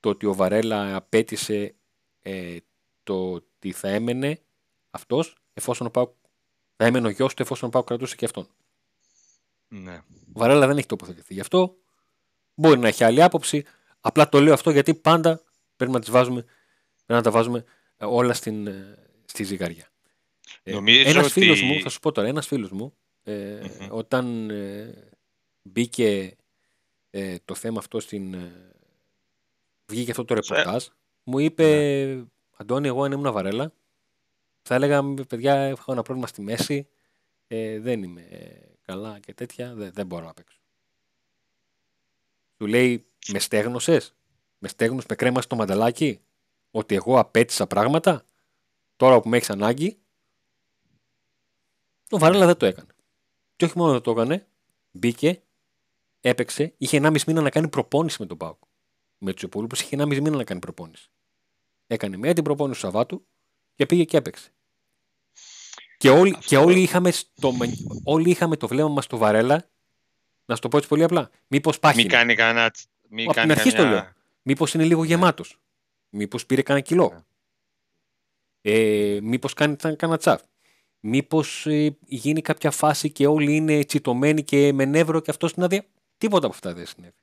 Το 0.00 0.08
ότι 0.08 0.26
ο 0.26 0.34
Βαρέλα 0.34 0.96
απέτησε 0.96 1.74
ε, 2.20 2.56
το 3.02 3.32
ότι 3.32 3.72
θα 3.72 3.88
έμενε 3.88 4.40
αυτός 4.90 5.36
εφόσον 5.52 5.86
ο 5.86 5.90
ΠΑΟΚ 5.90 6.14
θα 6.76 6.84
έμενε 6.84 7.06
ο 7.06 7.10
γιος 7.10 7.34
του 7.34 7.42
εφόσον 7.42 7.68
ο 7.68 7.70
ΠΑΟΚ 7.70 7.86
κρατούσε 7.86 8.16
και 8.16 8.24
αυτόν. 8.24 8.48
Ναι. 9.68 10.02
Ο 10.08 10.38
Βαρέλα 10.38 10.66
δεν 10.66 10.76
έχει 10.76 10.86
τοποθετηθεί 10.86 11.34
γι' 11.34 11.40
αυτό. 11.40 11.76
Μπορεί 12.54 12.78
να 12.78 12.88
έχει 12.88 13.04
άλλη 13.04 13.22
άποψη. 13.22 13.64
Απλά 14.00 14.28
το 14.28 14.40
λέω 14.40 14.52
αυτό 14.52 14.70
γιατί 14.70 14.94
πάντα 14.94 15.42
πρέπει 15.76 15.92
να, 15.92 16.00
τις 16.00 16.10
βάζουμε, 16.10 16.42
πρέπει 16.42 16.52
να 17.06 17.22
τα 17.22 17.30
βάζουμε 17.30 17.64
ε, 17.96 18.04
όλα 18.04 18.34
στην, 18.34 18.66
ε, 18.66 18.98
στη 19.24 19.44
ζυγαριά. 19.44 19.89
Ε, 20.62 20.72
Νομίζω 20.72 21.08
ένας 21.08 21.24
ότι- 21.24 21.32
φίλος 21.40 21.62
μου, 21.62 21.80
θα 21.80 21.88
σου 21.88 22.00
πω 22.00 22.12
τώρα, 22.12 22.28
ένας 22.28 22.46
φίλος 22.46 22.70
μου, 22.70 22.96
ε, 23.22 23.60
Μμμ. 23.80 23.86
όταν 23.90 24.50
ε, 24.50 25.08
μπήκε 25.62 26.36
ε, 27.10 27.36
το 27.44 27.54
θέμα 27.54 27.78
αυτό 27.78 28.00
στην... 28.00 28.34
ε, 28.34 28.72
βγήκε 29.86 30.10
αυτό 30.10 30.24
το 30.24 30.34
ρεπορτάζ, 30.34 30.86
μου 31.22 31.38
είπε, 31.38 32.26
Αντώνη, 32.56 32.86
εγώ 32.88 33.02
αν 33.04 33.12
ήμουν 33.12 33.32
Βαρέλα, 33.32 33.72
θα 34.62 34.74
έλεγα, 34.74 35.14
παιδιά, 35.28 35.54
έχω 35.54 35.92
ένα 35.92 36.02
πρόβλημα 36.02 36.26
στη 36.28 36.42
μέση, 36.42 36.88
ε, 37.46 37.78
δεν 37.80 38.02
είμαι 38.02 38.20
ε, 38.30 38.60
καλά 38.82 39.18
και 39.20 39.34
τέτοια, 39.34 39.74
δεν, 39.74 39.92
δεν 39.92 40.06
μπορώ 40.06 40.24
να 40.26 40.34
παίξω. 40.34 40.58
Του 42.56 42.66
λέει, 42.66 43.06
με 43.32 43.38
στέγνωσες, 43.38 44.14
με 44.58 44.68
στέγνωσες, 44.68 45.06
με 45.08 45.14
κρέμασε 45.14 45.48
το 45.48 45.56
μανταλάκι, 45.56 46.20
ότι 46.70 46.94
εγώ 46.94 47.18
απέτησα 47.18 47.66
πράγματα, 47.66 48.26
τώρα 48.96 49.20
που 49.20 49.28
με 49.28 49.36
έχεις 49.36 49.50
ανάγκη, 49.50 49.99
ο 52.10 52.18
Βαρέλα 52.18 52.46
δεν 52.46 52.56
το 52.56 52.66
έκανε. 52.66 52.88
Και 53.56 53.64
όχι 53.64 53.78
μόνο 53.78 53.92
δεν 53.92 54.00
το 54.00 54.10
έκανε, 54.10 54.46
μπήκε, 54.90 55.42
έπαιξε, 56.20 56.74
είχε 56.76 57.00
1,5 57.02 57.22
μήνα 57.26 57.40
να 57.40 57.50
κάνει 57.50 57.68
προπόνηση 57.68 58.16
με 58.20 58.26
τον 58.26 58.36
Πάουκ. 58.36 58.62
Με 59.18 59.32
τους 59.32 59.42
υπόλοιπου 59.42 59.74
είχε 59.74 59.96
1,5 59.98 60.06
μήνα 60.06 60.36
να 60.36 60.44
κάνει 60.44 60.60
προπόνηση. 60.60 61.10
Έκανε 61.86 62.16
μία 62.16 62.34
την 62.34 62.44
προπόνηση 62.44 62.80
του 62.80 62.86
Σαββάτου 62.86 63.26
και 63.74 63.86
πήγε 63.86 64.04
και 64.04 64.16
έπαιξε. 64.16 64.50
Και 65.96 66.10
όλοι, 66.10 66.30
Αυτό- 66.36 66.46
και 66.48 66.56
όλοι, 66.56 66.80
είχαμε 66.82 67.10
στο, 67.10 67.52
όλοι 68.04 68.30
είχαμε 68.30 68.56
το 68.56 68.68
βλέμμα 68.68 68.88
μας 68.88 69.04
στο 69.04 69.16
Βαρέλα, 69.16 69.70
να 70.44 70.54
σου 70.54 70.60
το 70.60 70.68
πω 70.68 70.76
έτσι 70.76 70.88
πολύ 70.88 71.02
απλά. 71.02 71.30
Μήπως 71.46 71.72
Μην 71.72 71.80
πάχει. 71.80 72.06
κάνει 72.06 72.34
κανένα. 72.34 72.72
Μην 73.08 73.24
Από 73.24 73.32
την 73.32 73.40
κάνει 73.40 73.52
αρχή 73.52 73.70
το 73.70 73.76
κανένα- 73.76 73.94
λέω. 74.02 74.12
Μήπως 74.42 74.74
είναι 74.74 74.84
λίγο 74.84 75.04
γεμάτος. 75.04 75.58
Μήπως 76.10 76.46
πήρε 76.46 76.62
κανένα 76.62 76.84
κιλό. 76.86 77.10
Ναι. 77.12 77.20
Ε, 78.72 79.18
μήπως 79.22 79.54
κάνει 79.54 79.76
κα- 79.76 79.94
κανένα 79.94 80.18
τσαφ. 80.18 80.42
Μήπως 81.00 81.66
ε, 81.66 81.96
γίνει 82.06 82.40
κάποια 82.40 82.70
φάση 82.70 83.10
και 83.10 83.26
όλοι 83.26 83.56
είναι 83.56 83.84
τσιτωμένοι 83.84 84.42
και 84.42 84.72
με 84.72 84.84
νεύρο 84.84 85.20
και 85.20 85.30
αυτό 85.30 85.48
στην 85.48 85.62
άδεια; 85.62 85.84
Τίποτα 86.18 86.46
από 86.46 86.54
αυτά 86.54 86.74
δεν 86.74 86.86
συνέβη. 86.86 87.14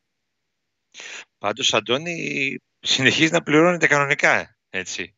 Πάντως, 1.38 1.74
Αντώνη, 1.74 2.56
συνεχίζει 2.80 3.32
να 3.32 3.44
πληρώνεται 3.44 3.88
κανονικά, 3.88 4.40
ε, 4.40 4.58
έτσι. 4.70 5.12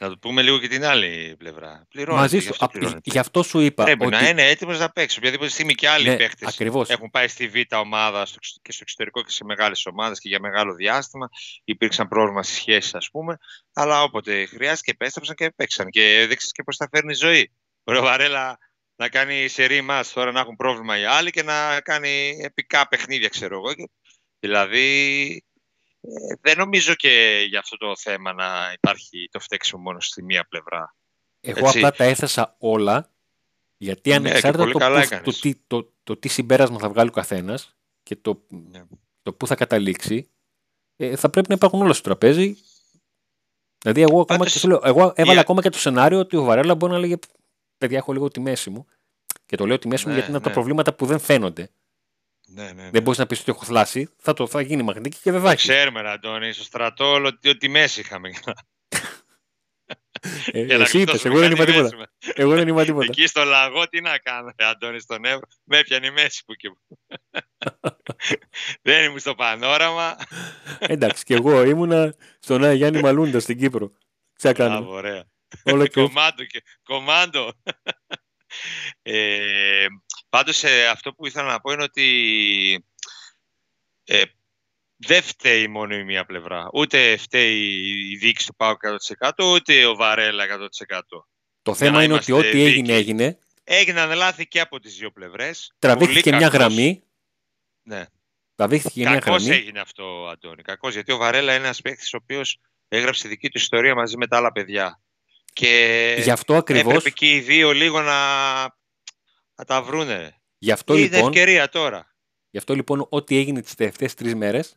Να 0.00 0.08
το 0.08 0.18
πούμε 0.18 0.42
λίγο 0.42 0.58
και 0.58 0.68
την 0.68 0.84
άλλη 0.84 1.34
πλευρά. 1.38 1.86
Πληρώνεται, 1.88 2.20
Μαζί 2.22 2.36
γι' 2.36 2.42
σου. 2.42 2.48
αυτό 2.50 2.64
Α, 2.64 2.68
πληρώνεται. 2.68 3.00
γι' 3.10 3.18
αυτό 3.18 3.42
σου 3.42 3.60
είπα. 3.60 3.84
Πρέπει 3.84 4.06
ότι... 4.06 4.14
να 4.14 4.28
είναι 4.28 4.48
έτοιμος 4.48 4.78
να 4.78 4.90
παίξει. 4.90 5.18
Οποιαδήποτε 5.18 5.50
στιγμή 5.50 5.74
και 5.74 5.88
άλλοι 5.88 6.08
ναι, 6.08 6.16
παίχτε 6.16 6.46
ακριβώς. 6.48 6.88
έχουν 6.88 7.10
πάει 7.10 7.28
στη 7.28 7.48
Β' 7.48 7.74
ομάδα 7.74 8.26
στο, 8.26 8.34
εξ- 8.38 8.58
και 8.62 8.72
στο 8.72 8.80
εξωτερικό 8.82 9.22
και 9.22 9.30
σε 9.30 9.44
μεγάλες 9.44 9.86
ομάδες 9.86 10.20
και 10.20 10.28
για 10.28 10.40
μεγάλο 10.40 10.74
διάστημα. 10.74 11.28
Υπήρξαν 11.64 12.08
πρόβλημα 12.08 12.42
στις 12.42 12.56
σχέσεις, 12.56 12.94
ας 12.94 13.10
πούμε. 13.10 13.38
Αλλά 13.72 14.02
όποτε 14.02 14.46
χρειάστηκε, 14.46 14.90
επέστρεψαν 14.90 15.34
και 15.34 15.50
παίξαν. 15.50 15.90
Και 15.90 16.18
έδειξε 16.18 16.48
και 16.52 16.62
πώς 16.62 16.76
θα 16.76 16.88
φέρνει 16.90 17.12
η 17.12 17.16
ζωή. 17.16 17.52
Μπορεί 17.86 17.98
ο 17.98 18.02
Βαρέλα 18.02 18.58
να 18.96 19.08
κάνει 19.08 19.48
σερή 19.48 19.80
μας 19.80 20.12
τώρα 20.12 20.32
να 20.32 20.40
έχουν 20.40 20.56
πρόβλημα 20.56 20.98
οι 20.98 21.04
άλλοι 21.04 21.30
και 21.30 21.42
να 21.42 21.80
κάνει 21.80 22.38
επικά 22.42 22.88
παιχνίδια, 22.88 23.28
ξέρω 23.28 23.56
εγώ. 23.56 23.74
Και- 23.74 23.90
Δηλαδή, 24.38 24.86
ε, 26.00 26.34
δεν 26.40 26.58
νομίζω 26.58 26.94
και 26.94 27.44
για 27.48 27.58
αυτό 27.58 27.76
το 27.76 27.96
θέμα 27.96 28.32
να 28.32 28.72
υπάρχει 28.74 29.28
το 29.30 29.40
φταίξιμο 29.40 29.82
μόνο 29.82 30.00
στη 30.00 30.22
μία 30.22 30.46
πλευρά. 30.48 30.94
Εγώ 31.40 31.58
Έτσι. 31.66 31.78
απλά 31.78 31.90
τα 31.92 32.04
έθεσα 32.04 32.56
όλα 32.58 33.10
γιατί 33.76 34.10
Ναι, 34.10 34.16
ανεξάρτητα 34.16 34.50
και 34.50 34.58
πολύ 34.58 34.72
το, 34.72 34.78
καλά 34.78 34.96
που- 34.98 35.02
έκανες. 35.04 35.24
το, 35.34 35.40
τι, 35.40 35.54
το, 35.66 35.92
το 36.04 36.16
τι 36.16 36.28
συμπέρασμα 36.28 36.78
θα 36.78 36.88
βγάλει 36.88 37.08
ο 37.08 37.12
καθένας 37.12 37.76
και 38.02 38.16
το, 38.16 38.46
Ναι. 38.48 38.84
το 39.22 39.32
πού 39.32 39.46
θα 39.46 39.54
καταλήξει, 39.54 40.30
ε, 40.96 41.16
θα 41.16 41.30
πρέπει 41.30 41.48
να 41.48 41.54
υπάρχουν 41.54 41.80
όλα 41.82 41.92
στο 41.92 42.02
τραπέζι. 42.02 42.56
Δηλαδή, 43.78 44.00
εγώ, 44.00 44.20
ακόμα 44.20 44.38
Πάντως, 44.38 44.52
και 44.52 44.58
σου 44.58 44.68
λέω, 44.68 44.80
εγώ 44.84 45.12
έβαλα 45.14 45.38
η- 45.38 45.40
ακόμα 45.40 45.62
και 45.62 45.70
το 45.70 45.78
σενάριο 45.78 46.18
ότι 46.18 46.36
ο 46.36 46.42
Βαρέλα 46.44 46.74
μπορεί 46.74 46.92
να 46.92 46.98
λέγε 46.98 47.16
Παιδιά, 47.78 47.98
έχω 47.98 48.12
λίγο 48.12 48.28
τη 48.28 48.40
μέση 48.40 48.70
μου. 48.70 48.86
Και 49.46 49.56
το 49.56 49.66
λέω 49.66 49.78
τη 49.78 49.88
μέση 49.88 50.02
μου 50.04 50.08
Ναι, 50.08 50.14
γιατί 50.14 50.28
είναι 50.28 50.38
από 50.38 50.46
τα 50.46 50.50
ναι. 50.52 50.60
προβλήματα 50.60 50.94
που 50.94 51.06
δεν 51.06 51.18
φαίνονται. 51.18 51.70
Ναι, 52.48 52.62
ναι, 52.64 52.72
ναι. 52.72 52.90
Δεν 52.90 53.02
μπορείς 53.02 53.18
να 53.18 53.26
πεις 53.26 53.40
ότι 53.40 53.50
έχω 53.50 53.64
θλάσει. 53.64 54.08
Θα, 54.16 54.32
το, 54.32 54.46
θα 54.46 54.60
γίνει 54.60 54.82
μαγνητική 54.82 55.18
και 55.22 55.30
δεν 55.30 55.40
θα 55.40 55.46
Το 55.46 55.52
έχει. 55.52 55.68
ξέρουμε, 55.68 56.00
ρε, 56.00 56.10
Αντώνη, 56.10 56.52
στο 56.52 56.62
στρατό 56.64 57.22
ότι, 57.24 57.48
ότι 57.48 57.68
μέση 57.68 58.00
είχαμε. 58.00 58.30
Ε, 60.52 60.60
Για 60.64 60.76
να 60.76 60.82
εσύ 60.82 61.00
είπες, 61.00 61.22
γλιτώσουμε 61.22 61.34
εγώ 61.34 61.42
δεν 61.42 61.50
είπα 61.52 61.64
κάτι 61.64 61.72
τίποτα. 61.72 61.96
μέση. 61.96 62.32
Εγώ 62.34 62.54
δεν 62.54 62.68
είπα 62.68 62.84
τίποτα. 62.84 63.04
Εκεί 63.04 63.26
στο 63.26 63.44
λαγό 63.44 63.88
τι 63.88 64.00
να 64.00 64.18
κάνω, 64.18 64.52
ρε, 64.58 64.66
Αντώνη, 64.66 65.00
στον 65.00 65.24
Εύρο. 65.24 65.46
Με 65.64 65.78
έπιανε 65.78 66.06
η 66.06 66.10
μέση 66.10 66.44
που 66.44 66.54
και 66.54 66.70
που. 66.70 66.98
δεν 68.82 69.04
ήμουν 69.04 69.18
στο 69.18 69.34
πανόραμα. 69.34 70.16
Εντάξει, 70.78 71.24
και 71.24 71.34
εγώ 71.34 71.62
ήμουνα 71.64 72.14
στον 72.38 72.64
Άι 72.64 72.76
Γιάννη 72.76 73.00
Μαλούντα 73.00 73.40
στην 73.40 73.58
Κύπρο. 73.58 73.88
Τι 73.88 74.40
θα 74.40 74.52
κάνουμε. 74.52 74.80
Μπράβο, 74.80 74.96
ωραία. 74.96 75.24
Όλο 75.64 75.86
και 75.86 76.00
Κομάντο 76.00 76.44
και 76.44 76.62
κομάντο. 76.82 77.52
ε, 79.02 79.86
πάντως 80.28 80.64
ε, 80.64 80.86
αυτό 80.86 81.12
που 81.12 81.26
ήθελα 81.26 81.46
να 81.50 81.60
πω 81.60 81.72
είναι 81.72 81.82
ότι 81.82 82.86
ε, 84.04 84.22
δεν 84.96 85.22
φταίει 85.22 85.68
μόνο 85.68 85.94
η 85.94 86.04
μία 86.04 86.24
πλευρά. 86.24 86.68
Ούτε 86.72 87.16
φταίει 87.16 87.58
η 88.10 88.16
δίκηση 88.16 88.46
του 88.46 88.54
ΠΑΟΚ 88.56 88.80
100% 89.18 89.30
ούτε 89.44 89.86
ο 89.86 89.94
Βαρέλα 89.94 90.44
100%. 90.44 91.00
Το 91.62 91.74
θέμα 91.74 91.96
να 91.96 92.02
είναι 92.02 92.14
ότι 92.14 92.30
είμαστε 92.30 92.48
ό,τι 92.48 92.62
έγινε, 92.64 92.82
δίκαιοι. 92.82 92.96
έγινε. 92.96 93.38
Έγιναν 93.64 94.12
λάθη 94.16 94.46
και 94.46 94.60
από 94.60 94.78
τις 94.78 94.96
δύο 94.96 95.10
πλευρές. 95.10 95.74
Τραβήχθηκε 95.78 96.30
Πολύ 96.30 96.36
μια 96.36 96.48
κακώς. 96.48 96.66
γραμμή. 96.66 97.02
Ναι. 97.82 98.04
Τραβήχθηκε 98.54 99.00
μια 99.00 99.18
Κακώς 99.18 99.44
γραμμή. 99.44 99.60
έγινε 99.60 99.80
αυτό, 99.80 100.28
Αντώνη. 100.32 100.62
Κακώς, 100.62 100.92
γιατί 100.94 101.12
ο 101.12 101.16
Βαρέλα 101.16 101.54
είναι 101.54 101.64
ένας 101.64 101.80
παίκτης 101.80 102.14
ο 102.14 102.18
οποίος 102.22 102.58
έγραψε 102.88 103.28
δική 103.28 103.48
του 103.48 103.58
ιστορία 103.58 103.94
μαζί 103.94 104.16
με 104.16 104.26
τα 104.26 104.36
άλλα 104.36 104.52
παιδιά. 104.52 105.00
Και 105.56 106.16
Γι' 106.22 106.30
αυτό 106.30 106.54
ακριβώ. 106.56 106.88
έπρεπε 106.90 107.10
και 107.10 107.34
οι 107.34 107.40
δύο 107.40 107.72
λίγο 107.72 108.00
να, 108.00 108.60
να 109.54 109.64
τα 109.66 109.82
βρούνε. 109.82 110.40
Γι' 110.58 110.70
αυτό 110.72 110.96
Είναι 110.96 111.02
λοιπόν, 111.16 111.28
ευκαιρία 111.28 111.68
τώρα. 111.68 112.16
γι 112.50 112.58
αυτό, 112.58 112.74
λοιπόν, 112.74 113.06
ό,τι 113.08 113.36
έγινε 113.36 113.60
τις 113.62 113.74
τελευταίες 113.74 114.14
τρεις 114.14 114.34
μέρες 114.34 114.76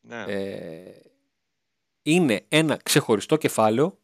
Ναι. 0.00 0.22
ε, 0.28 1.00
είναι 2.02 2.44
ένα 2.48 2.76
ξεχωριστό 2.82 3.36
κεφάλαιο 3.36 3.98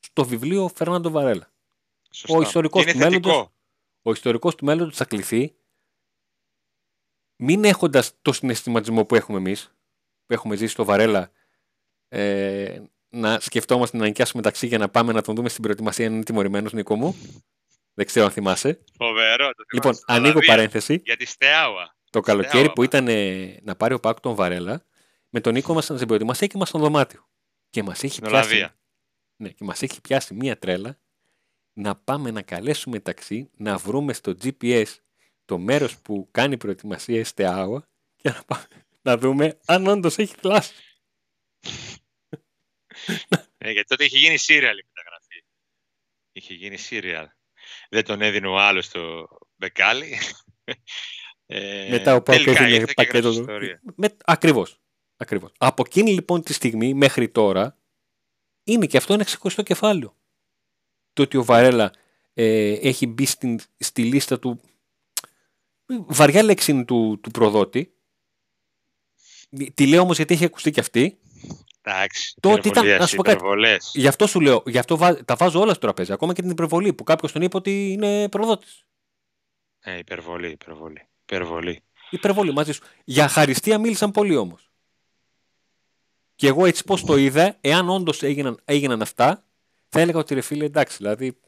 στο 0.00 0.24
βιβλίο 0.24 0.68
Φέρναντο 0.76 1.10
Βαρέλα. 1.10 1.52
Σωστά. 2.10 2.38
ο 2.38 2.42
ιστορικός 2.42 2.84
Και 2.84 2.90
είναι 2.90 2.98
του 2.98 3.04
μέλλοντος- 3.08 3.32
θετικό. 3.34 3.54
Ο 4.02 4.12
ιστορικός 4.12 4.54
του 4.54 4.64
μέλλοντος 4.64 4.96
θα 4.96 5.04
κληθεί 5.04 5.56
μην 7.42 7.64
έχοντας 7.64 8.12
το 8.22 8.32
συναισθηματισμό 8.32 9.04
που 9.04 9.14
έχουμε 9.14 9.38
εμείς, 9.38 9.74
που 10.26 10.32
έχουμε 10.32 10.56
ζήσει 10.56 10.72
στο 10.72 10.84
Βαρέλα, 10.84 11.30
ε, 12.08 12.82
να 13.08 13.40
σκεφτόμαστε 13.40 13.96
να 13.96 14.04
νοικιάσουμε 14.04 14.42
ταξί 14.42 14.66
για 14.66 14.78
να 14.78 14.88
πάμε 14.88 15.12
να 15.12 15.22
τον 15.22 15.34
δούμε 15.34 15.48
στην 15.48 15.62
προετοιμασία 15.62 16.06
αν 16.06 16.12
είναι 16.14 16.22
τιμωρημένος, 16.22 16.72
Νίκο 16.72 16.96
μου. 16.96 17.16
Δεν 17.94 18.06
ξέρω 18.06 18.24
αν 18.26 18.32
θυμάσαι. 18.32 18.80
Φοβερό. 18.96 19.46
Το 19.50 19.64
Λοιπόν, 19.72 19.94
θυμάσαι. 19.94 20.04
ανοίγω 20.06 20.28
Ολλανδία. 20.28 20.54
παρένθεση. 20.54 21.00
Για 21.04 21.16
τη 21.16 21.26
Στεάουα. 21.26 21.96
Το 22.10 22.20
καλοκαίρι 22.20 22.48
Στεάουα, 22.58 22.72
που 22.72 22.82
ήταν 22.82 23.08
ε, 23.08 23.58
να 23.62 23.76
πάρει 23.76 23.94
ο 23.94 24.00
Πάκ 24.00 24.20
τον 24.20 24.34
Βαρέλα, 24.34 24.84
με 25.30 25.40
τον 25.40 25.52
Νίκο 25.52 25.72
ήμασταν 25.72 25.96
στην 25.96 26.08
προετοιμασία 26.08 26.46
και 26.46 26.52
ήμασταν 26.56 26.80
στο 26.80 26.90
δωμάτιο. 26.90 27.28
Και 27.70 27.82
μας 27.82 28.02
έχει 28.02 28.12
Στην 28.12 28.28
πιάσει. 28.28 28.46
Ολλανδία. 28.48 28.76
Ναι, 29.36 29.48
και 29.48 29.64
μας 29.64 29.82
έχει 29.82 30.00
πιάσει 30.00 30.34
μία 30.34 30.58
τρέλα 30.58 30.98
να 31.72 31.96
πάμε 31.96 32.30
να 32.30 32.42
καλέσουμε 32.42 33.00
ταξί, 33.00 33.50
να 33.56 33.76
βρούμε 33.76 34.12
στο 34.12 34.34
GPS 34.42 34.86
το 35.44 35.58
μέρος 35.58 35.98
που 35.98 36.28
κάνει 36.30 36.56
προετοιμασία 36.56 37.18
Εστεάουα 37.20 37.88
και 38.16 38.28
να 38.28 38.42
πάμε 38.46 38.64
να 39.02 39.16
δούμε 39.18 39.58
αν 39.66 39.86
όντως 39.86 40.18
έχει 40.18 40.34
θλάσει. 40.40 40.74
Ε, 43.58 43.70
γιατί 43.70 43.88
τότε 43.88 44.04
είχε 44.04 44.18
γίνει 44.18 44.36
σύριαλ 44.36 44.78
η 44.78 44.84
μεταγραφή. 44.86 45.44
Είχε 46.32 46.54
γίνει 46.54 46.76
σύριαλ. 46.76 47.26
Δεν 47.88 48.04
τον 48.04 48.22
έδινε 48.22 48.46
ο 48.46 48.58
άλλος 48.58 48.88
το 48.88 49.28
μπεκάλι. 49.56 50.18
Ε, 51.48 51.88
Μετά 51.90 52.14
ο 52.14 52.22
Πάουκ 52.22 52.38
τελικά 52.38 52.62
έδινε 52.62 52.74
ήρθε 52.74 52.86
και 52.86 52.94
πακέτο 52.94 53.16
έγραψε 53.16 53.38
του. 53.38 53.44
ιστορία. 53.50 53.80
Με... 53.96 54.16
Ακριβώς. 54.24 54.80
Ακριβώς. 55.16 55.52
Από 55.58 55.82
εκείνη 55.86 56.12
λοιπόν 56.12 56.42
τη 56.42 56.52
στιγμή 56.52 56.94
μέχρι 56.94 57.28
τώρα 57.28 57.78
είναι 58.64 58.86
και 58.86 58.96
αυτό 58.96 59.12
ένα 59.12 59.24
ξεχωριστό 59.24 59.62
κεφάλαιο. 59.62 60.16
Το 61.12 61.22
ότι 61.22 61.36
ο 61.36 61.44
Βαρέλα 61.44 61.92
ε, 62.34 62.72
έχει 62.72 63.06
μπει 63.06 63.26
στην, 63.26 63.58
στη 63.78 64.04
λίστα 64.04 64.38
του 64.38 64.60
βαριά 65.86 66.42
λέξη 66.42 66.70
είναι 66.70 66.84
του, 66.84 67.20
του 67.22 67.30
προδότη. 67.30 67.94
Τη 69.74 69.86
λέω 69.86 70.02
όμως 70.02 70.16
γιατί 70.16 70.34
έχει 70.34 70.44
ακουστεί 70.44 70.70
και 70.70 70.80
αυτή. 70.80 71.18
Εντάξει. 71.88 72.34
Το 72.40 72.50
ότι 72.52 72.68
ήταν- 72.68 72.84
υπερβολές, 72.84 73.00
να 73.00 73.06
σου 73.06 73.16
πω 73.16 73.22
κάτι. 73.22 73.36
υπερβολές. 73.36 73.90
Γι' 73.94 74.06
αυτό 74.06 74.26
σου 74.26 74.40
λέω, 74.40 74.62
γι' 74.66 74.78
αυτό 74.78 74.96
βά- 74.96 75.24
τα 75.24 75.36
βάζω 75.36 75.60
όλα 75.60 75.70
στο 75.70 75.80
τραπέζι. 75.80 76.12
Ακόμα 76.12 76.32
και 76.32 76.42
την 76.42 76.50
υπερβολή 76.50 76.92
που 76.92 77.04
κάποιος 77.04 77.32
τον 77.32 77.42
είπε 77.42 77.56
ότι 77.56 77.92
είναι 77.92 78.28
προδότης. 78.28 78.84
Ε, 79.80 79.98
υπερβολή, 79.98 80.50
υπερβολή. 80.50 81.08
Υπερβολή. 81.22 81.82
Υπερβολή 82.10 82.52
μαζί 82.52 82.72
σου. 82.72 82.82
Για 83.04 83.28
χαριστία 83.28 83.78
μίλησαν 83.78 84.10
πολύ 84.10 84.36
όμως. 84.36 84.70
Και 86.34 86.46
εγώ 86.46 86.66
έτσι 86.66 86.84
πώς 86.84 87.04
το 87.04 87.16
είδα, 87.16 87.56
εάν 87.60 87.88
όντως 87.88 88.22
έγιναν, 88.22 88.60
έγιναν 88.64 89.02
αυτά, 89.02 89.44
θα 89.88 90.00
έλεγα 90.00 90.18
ότι 90.18 90.34
ρε 90.34 90.40
φίλε 90.40 90.64
εντάξει, 90.64 90.96
δηλαδή. 90.96 91.40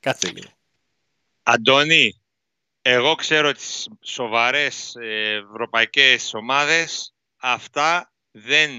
Κάτσε 0.00 0.30
λίγο. 0.30 0.48
Αντώνη, 1.42 2.20
εγώ 2.82 3.14
ξέρω 3.14 3.52
τις 3.52 3.88
σοβαρές 4.00 4.94
ε, 4.94 5.32
ευρωπαϊκές 5.50 6.34
ομάδες, 6.34 7.14
αυτά 7.36 8.11
δεν 8.32 8.70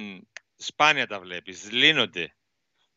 σπάνια 0.55 1.07
τα 1.07 1.19
βλέπεις, 1.19 1.71
λύνονται. 1.71 2.35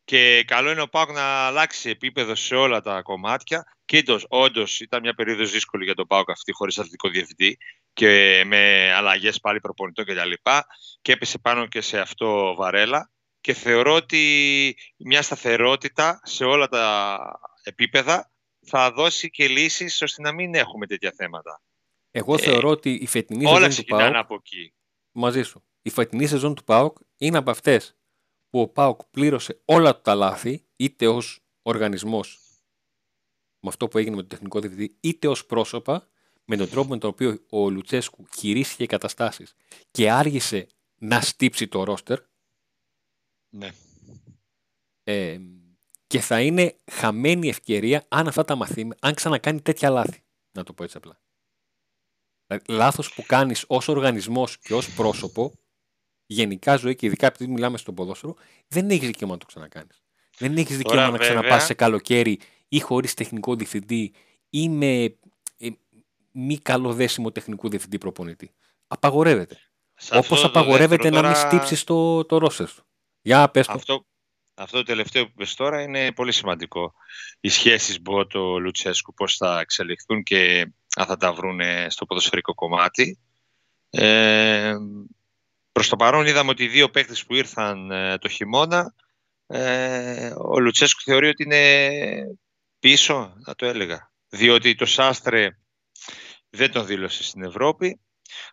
Και 0.03 0.43
καλό 0.43 0.71
είναι 0.71 0.81
ο 0.81 0.87
Πάουκ 0.87 1.11
να 1.11 1.23
αλλάξει 1.23 1.89
επίπεδο 1.89 2.35
σε 2.35 2.55
όλα 2.55 2.81
τα 2.81 3.01
κομμάτια. 3.01 3.77
Και 3.85 4.03
όντως 4.27 4.79
ήταν 4.79 5.01
μια 5.01 5.13
περίοδος 5.13 5.51
δύσκολη 5.51 5.83
για 5.83 5.95
τον 5.95 6.07
Πάουκ 6.07 6.29
αυτή 6.29 6.51
χωρίς 6.51 6.77
αθλητικό 6.77 7.09
διευθυντή 7.09 7.57
και 7.93 8.43
με 8.45 8.91
αλλαγές 8.93 9.39
πάλι 9.39 9.59
προπονητών 9.59 10.05
κτλ. 10.05 10.13
Και, 10.13 10.19
τα 10.19 10.25
λοιπά. 10.25 10.65
και 11.01 11.11
έπεσε 11.11 11.37
πάνω 11.37 11.67
και 11.67 11.81
σε 11.81 11.99
αυτό 11.99 12.55
Βαρέλα. 12.55 13.11
Και 13.41 13.53
θεωρώ 13.53 13.93
ότι 13.93 14.75
μια 14.97 15.21
σταθερότητα 15.21 16.19
σε 16.23 16.43
όλα 16.43 16.67
τα 16.67 17.19
επίπεδα 17.63 18.31
θα 18.65 18.91
δώσει 18.91 19.29
και 19.29 19.47
λύσεις 19.47 20.01
ώστε 20.01 20.21
να 20.21 20.31
μην 20.31 20.55
έχουμε 20.55 20.87
τέτοια 20.87 21.13
θέματα. 21.17 21.61
Εγώ 22.11 22.33
Ε, 22.33 22.37
θεωρώ 22.37 22.69
ότι 22.69 22.91
η 22.91 23.07
φετινή 23.07 23.45
Όλα 23.45 23.53
σεζόν 23.53 23.67
του 23.69 23.73
ξεκινάνε 23.73 24.03
ΠΑΟΚ, 24.03 24.23
από 24.23 24.35
εκεί. 24.35 24.73
μαζί 25.11 25.41
σου, 25.43 25.66
η 25.87 25.89
φετινή 25.89 26.27
σεζόν 26.27 26.55
του 26.55 26.63
ΠΑΟΚ 26.63 26.97
είναι 27.17 27.37
από 27.37 27.51
αυτές 27.51 27.95
που 28.49 28.59
ο 28.61 28.67
ΠΑΟΚ 28.67 29.03
πλήρωσε 29.03 29.61
όλα 29.65 29.95
του 29.95 30.01
τα 30.01 30.15
λάθη, 30.15 30.65
είτε 30.75 31.07
ως 31.07 31.45
οργανισμός 31.61 32.39
με 33.59 33.69
αυτό 33.69 33.87
που 33.87 33.97
έγινε 33.97 34.15
με 34.15 34.21
τον 34.21 34.29
τεχνικό 34.29 34.59
διευθυντή, 34.59 34.97
είτε 34.99 35.27
ως 35.27 35.45
πρόσωπα 35.45 36.07
με 36.45 36.55
τον 36.57 36.69
τρόπο 36.69 36.89
με 36.89 36.97
τον 36.97 37.09
οποίο 37.09 37.45
ο 37.49 37.69
Λουτσέσκου 37.69 38.25
χειρίστηκε 38.37 38.85
καταστάσεις 38.85 39.55
και 39.91 40.11
άργησε 40.11 40.67
να 40.95 41.21
στύψει 41.21 41.67
το 41.67 41.83
ρόστερ 41.83 42.19
Ναι. 43.49 43.71
ε, 45.03 45.39
Και 46.07 46.19
θα 46.19 46.41
είναι 46.41 46.79
χαμένη 46.91 47.47
ευκαιρία 47.47 48.05
αν 48.07 48.27
αυτά 48.27 48.43
τα 48.45 48.55
μαθήματα, 48.55 49.07
αν 49.07 49.13
ξανακάνει 49.13 49.61
τέτοια 49.61 49.89
λάθη. 49.89 50.23
Να 50.51 50.63
το 50.63 50.73
πω 50.73 50.83
έτσι 50.83 50.97
απλά. 50.97 51.21
Δηλαδή, 52.47 52.71
Λάθος 52.73 53.13
που 53.13 53.23
κάνεις 53.27 53.65
ως 53.67 53.87
οργανισμός 53.87 54.57
και 54.57 54.73
ως 54.73 54.93
πρόσωπο, 54.93 55.53
γενικά 56.27 56.75
ζωή 56.75 56.95
και 56.95 57.05
ειδικά 57.05 57.27
επειδή 57.27 57.47
μιλάμε 57.47 57.77
στον 57.77 57.95
ποδόσφαιρο, 57.95 58.35
δεν 58.67 58.89
έχει 58.89 59.05
δικαίωμα 59.05 59.33
να 59.33 59.39
το 59.39 59.45
ξανακάνεις. 59.45 60.01
Δεν 60.37 60.57
έχεις 60.57 60.77
δικαίωμα 60.77 61.01
να 61.01 61.11
βέβαια- 61.11 61.27
ξαναπάς 61.27 61.65
σε 61.65 61.73
καλοκαίρι 61.73 62.39
ή 62.67 62.79
χωρίς 62.79 63.13
τεχνικό 63.13 63.55
διευθυντή 63.55 64.13
ή 64.49 64.69
με 64.69 65.03
ε, 65.57 65.69
μη 66.31 66.57
καλοδέσιμο 66.57 67.31
τεχνικού 67.31 67.69
διευθυντή 67.69 67.97
προπονητή. 67.97 68.51
Απαγορεύεται. 68.87 69.55
Σε 69.95 70.17
αυτό 70.17 70.17
Όπως 70.17 70.41
το 70.41 70.47
απαγορεύεται 70.47 71.09
δεύτερο 71.09 71.21
να 71.21 71.27
μην 71.27 71.35
τώρα- 71.37 71.47
στύψεις 71.49 71.83
το, 71.83 72.25
το 72.25 72.37
ρόστερ 72.37 72.67
σου. 72.67 72.85
Για 73.21 73.49
πες 73.49 73.65
το. 73.67 73.73
Αυτό, 73.73 74.05
αυτό 74.53 74.77
το 74.77 74.83
τελευταίο 74.83 75.25
που 75.25 75.33
πες 75.35 75.55
τώρα 75.55 75.81
είναι 75.81 76.11
πολύ 76.11 76.31
σημαντικό. 76.31 76.93
Οι 77.39 77.49
σχέσεις 77.49 78.01
Μπότο 78.01 78.59
Λουτσέσκου 78.59 79.13
πώς 79.13 79.35
θα 79.37 79.59
εξελιχθούν 79.59 80.23
και 80.23 80.71
αν 80.95 81.05
θα 81.05 81.17
τα 81.17 81.33
βρουν 81.33 81.59
στο 81.87 82.05
ποδοσφαιρικό 82.05 82.53
κομμάτι. 82.53 83.19
Ε, 83.89 84.75
προς 85.77 85.89
το 85.89 85.95
παρόν 85.95 86.25
είδαμε 86.25 86.49
ότι 86.49 86.63
οι 86.63 86.67
δύο 86.67 86.89
παίκτες 86.89 87.25
που 87.25 87.35
ήρθαν 87.35 87.91
ε, 87.91 88.17
το 88.17 88.29
χειμώνα 88.29 88.93
ε, 89.47 90.31
ο 90.37 90.59
Λουτσέσκου 90.59 91.01
θεωρεί 91.01 91.27
ότι 91.27 91.43
είναι 91.43 92.37
πίσω, 92.79 93.33
θα 93.45 93.55
το 93.55 93.65
έλεγα. 93.65 94.11
Διότι 94.29 94.75
το 94.75 94.85
Σάστρε 94.85 95.49
δεν 96.49 96.71
τον 96.71 96.85
δήλωσε 96.85 97.23
στην 97.23 97.43
Ευρώπη. 97.43 98.01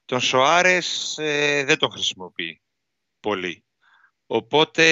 Τον 0.04 0.20
Σοάρες 0.20 1.18
ε, 1.18 1.64
δεν 1.64 1.78
τον 1.78 1.90
χρησιμοποιεί 1.90 2.62
πολύ. 3.20 3.64
Οπότε 4.26 4.84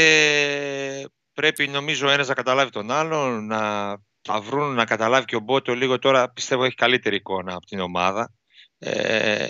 πρέπει 1.32 1.68
νομίζω 1.68 2.06
ο 2.06 2.10
ένας 2.10 2.28
να 2.28 2.34
καταλάβει 2.34 2.70
τον 2.70 2.90
άλλον, 2.90 3.46
να 3.46 3.94
τα 4.22 4.40
βρουν, 4.40 4.74
να 4.74 4.84
καταλάβει 4.84 5.24
και 5.24 5.36
ο 5.36 5.40
Μπότο 5.40 5.74
λίγο 5.74 5.98
τώρα 5.98 6.30
πιστεύω 6.30 6.64
έχει 6.64 6.74
καλύτερη 6.74 7.16
εικόνα 7.16 7.54
από 7.54 7.66
την 7.66 7.80
ομάδα. 7.80 8.34
Ε, 8.78 9.48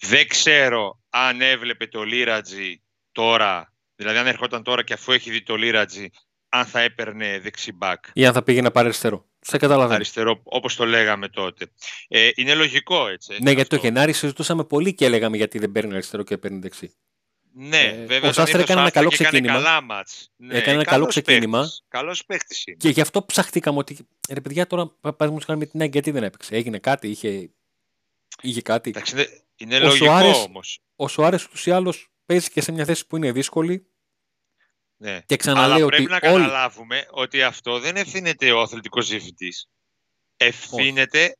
δεν 0.00 0.28
ξέρω 0.28 1.00
αν 1.10 1.40
έβλεπε 1.40 1.86
το 1.86 2.02
Λίρατζι 2.04 2.82
τώρα, 3.12 3.72
δηλαδή 3.96 4.18
αν 4.18 4.26
ερχόταν 4.26 4.62
τώρα 4.62 4.82
και 4.84 4.92
αφού 4.92 5.12
έχει 5.12 5.30
δει 5.30 5.42
το 5.42 5.56
Λίρατζι, 5.56 6.08
αν 6.48 6.64
θα 6.66 6.80
έπαιρνε 6.80 7.38
δεξιμπάκ 7.38 8.04
Ή 8.12 8.26
αν 8.26 8.32
θα 8.32 8.42
πήγε 8.42 8.60
να 8.62 8.70
πάρει 8.70 8.86
αριστερό. 8.86 9.26
Σε 9.40 9.56
καταλαβαίνω. 9.58 9.94
αριστερό, 9.94 10.40
όπως 10.44 10.76
το 10.76 10.86
λέγαμε 10.86 11.28
τότε. 11.28 11.66
Ε, 12.08 12.30
είναι 12.34 12.54
λογικό 12.54 13.08
έτσι. 13.08 13.32
Ναι, 13.42 13.50
γιατί 13.50 13.68
το 13.68 13.76
αυτό. 13.76 13.86
Γενάρη 13.88 14.12
συζητούσαμε 14.12 14.64
πολύ 14.64 14.94
και 14.94 15.04
έλεγαμε 15.04 15.36
γιατί 15.36 15.58
δεν 15.58 15.72
παίρνει 15.72 15.92
αριστερό 15.92 16.22
και 16.22 16.38
παίρνει 16.38 16.58
δεξί. 16.58 16.94
Ναι, 17.52 17.80
Ε, 17.80 17.92
βέβαια. 17.92 18.16
ο 18.18 18.20
τον 18.20 18.32
Σάστρε 18.32 18.50
είδα 18.50 18.62
έκανε 18.62 18.80
ένα 18.80 18.88
στο 18.88 18.98
καλό 18.98 19.08
Άστρα 19.08 19.08
και 19.08 19.36
έκανε 19.36 19.38
ξεκίνημα. 19.48 19.54
Καλά 19.54 19.80
μάτς. 19.82 20.30
Ναι, 20.36 20.56
Έκανε 20.56 20.72
ένα 20.74 20.84
καλό 20.84 20.98
καλός 20.98 21.08
ξεκίνημα. 21.08 21.58
παίκτης. 21.58 21.84
Καλός 21.88 22.24
παίκτης 22.24 22.66
είναι. 22.66 22.76
Και 22.76 22.88
γι' 22.88 23.00
αυτό 23.00 23.24
ψαχτήκαμε 23.24 23.78
ότι 23.78 24.08
ρε 24.30 24.40
παιδιά 24.40 24.66
τώρα 24.66 24.86
παραδείγματο 25.00 25.44
χάρη 25.46 25.58
με 25.58 25.66
την 25.66 25.80
ΑΕΚ 25.80 25.92
γιατί 25.92 26.10
δεν 26.10 26.22
έπαιξε. 26.22 26.54
Έγινε 26.54 26.78
κάτι, 26.78 27.08
είχε, 27.08 27.50
είχε 28.42 28.62
κάτι. 28.62 28.90
Εντάξει, 28.90 29.12
είναι, 29.14 29.26
είναι 29.56 29.76
Ο 29.76 29.80
λογικό 29.80 30.04
Σουάρες- 30.04 30.36
όμως. 30.36 30.80
Ο 30.96 31.08
Σουάρες 31.08 31.44
ούτως 31.44 31.66
ή 31.66 31.70
άλλως 31.70 32.08
παίζει 32.26 32.50
και 32.50 32.60
σε 32.60 32.72
μια 32.72 32.84
θέση 32.84 33.06
που 33.06 33.16
είναι 33.16 33.32
δύσκολη 33.32 33.86
Ναι. 34.96 35.20
και 35.26 35.36
ξαναλέω 35.36 35.74
Αλλά 35.74 35.84
ότι 35.84 35.96
πρέπει 36.04 36.10
να 36.10 36.30
όλοι. 36.32 36.42
καταλάβουμε 36.44 37.06
ότι 37.10 37.42
αυτό 37.42 37.78
δεν 37.78 37.96
ευθύνεται 37.96 38.52
ο 38.52 38.60
αθλητικός 38.60 39.08
διευθυντής. 39.08 39.68
Ευθύνεται 40.36 41.36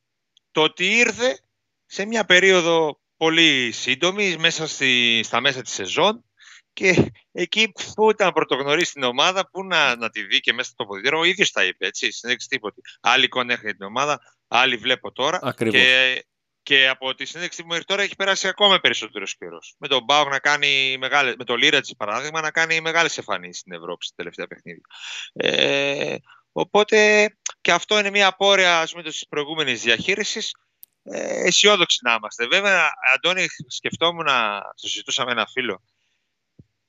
το 0.50 0.62
ότι 0.62 0.96
ήρθε 0.98 1.40
σε 1.86 2.04
μια 2.06 2.24
περίοδο 2.24 3.00
πολύ 3.16 3.72
σύντομη 3.72 4.36
μέσα 4.36 4.66
στη, 4.66 5.20
στα 5.24 5.40
μέσα 5.40 5.62
της 5.62 5.72
σεζόν 5.72 6.24
και 6.72 7.12
εκεί 7.32 7.72
που 7.94 8.10
ήταν 8.10 8.32
πρωτογνωρίσει 8.32 8.92
την 8.92 9.02
ομάδα, 9.02 9.50
που 9.50 9.64
να, 9.64 9.96
να 9.96 10.10
τη 10.10 10.22
δει 10.22 10.40
και 10.40 10.52
μέσα 10.52 10.70
στο 10.70 10.84
ποδητήριο, 10.84 11.18
ο 11.18 11.24
ίδιος 11.24 11.50
τα 11.50 11.64
είπε, 11.64 11.86
έτσι, 11.86 12.12
συνέντευξη 12.12 12.48
τίποτη. 12.48 12.80
Άλλη 13.00 13.24
εικόνα 13.24 13.52
έχει 13.52 13.62
για 13.64 13.74
την 13.74 13.86
ομάδα, 13.86 14.20
άλλη 14.48 14.76
βλέπω 14.76 15.12
τώρα. 15.12 15.38
Ακριβώς. 15.42 15.80
Και, 15.80 16.24
και 16.68 16.88
από 16.88 17.14
τη 17.14 17.24
συνέντευξη 17.24 17.62
μου 17.62 17.68
μέχρι 17.68 17.84
τώρα 17.84 18.02
έχει 18.02 18.16
περάσει 18.16 18.48
ακόμα 18.48 18.78
περισσότερος 18.78 19.36
καιρός. 19.36 19.74
Με 19.78 19.88
τον 19.88 20.04
Μπάουκ 20.04 20.28
να 20.28 20.38
κάνει 20.38 20.96
μεγάλες, 20.98 21.34
με 21.38 21.44
τον 21.44 21.56
Λίρατζη 21.56 21.96
παράδειγμα, 21.96 22.40
να 22.40 22.50
κάνει 22.50 22.80
μεγάλες 22.80 23.18
εμφανίσεις 23.18 23.58
στην 23.58 23.72
Ευρώπη 23.72 24.04
στα 24.04 24.14
τελευταία 24.16 24.46
παιχνίδια. 24.46 24.84
Ε, 25.32 26.16
οπότε 26.52 27.28
και 27.60 27.72
αυτό 27.72 27.98
είναι 27.98 28.10
μια 28.10 28.26
απόρρεια 28.26 28.80
ας 28.80 28.90
πούμε, 28.90 29.02
της 29.02 29.26
προηγούμενης 29.28 29.82
διαχείρισης. 29.82 30.54
Ε, 31.02 31.46
αισιόδοξοι 31.46 31.98
να 32.02 32.14
είμαστε. 32.14 32.46
Βέβαια, 32.46 32.90
Αντώνη, 33.14 33.46
σκεφτόμουν 33.66 34.24
να 34.24 34.60
το 34.60 34.88
συζητούσα 34.88 35.24
με 35.24 35.30
ένα 35.30 35.46
φίλο. 35.46 35.82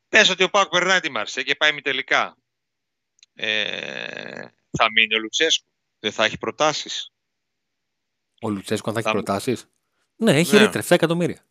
Πες 0.10 0.30
ότι 0.30 0.44
ο 0.44 0.50
Πάουκ 0.50 0.70
περνάει 0.70 1.00
τη 1.00 1.12
Μαρσέ 1.12 1.44
και 1.44 1.56
πάει 1.56 1.72
μη 1.72 1.82
τελικά. 1.82 2.38
Ε, 3.34 4.48
θα 4.78 4.92
μείνει 4.94 5.16
ο 5.16 5.20
Λουτσέσκου. 5.20 5.72
Δεν 6.00 6.12
θα 6.12 6.26
έχει 6.26 6.38
προτάσεις. 6.38 7.12
Ο 8.42 8.50
Λουτσέσκο 8.50 8.90
αν 8.90 8.96
θα 8.96 9.00
έχει 9.02 9.10
Θα 9.10 9.16
μου- 9.16 9.24
προτάσεις. 9.24 9.66
Ναι, 10.16 10.32
έχει 10.38 10.56
Ναι. 10.56 10.62
ρήτρες, 10.62 10.86
7 10.86 10.96
εκατομμύρια. 10.96 11.46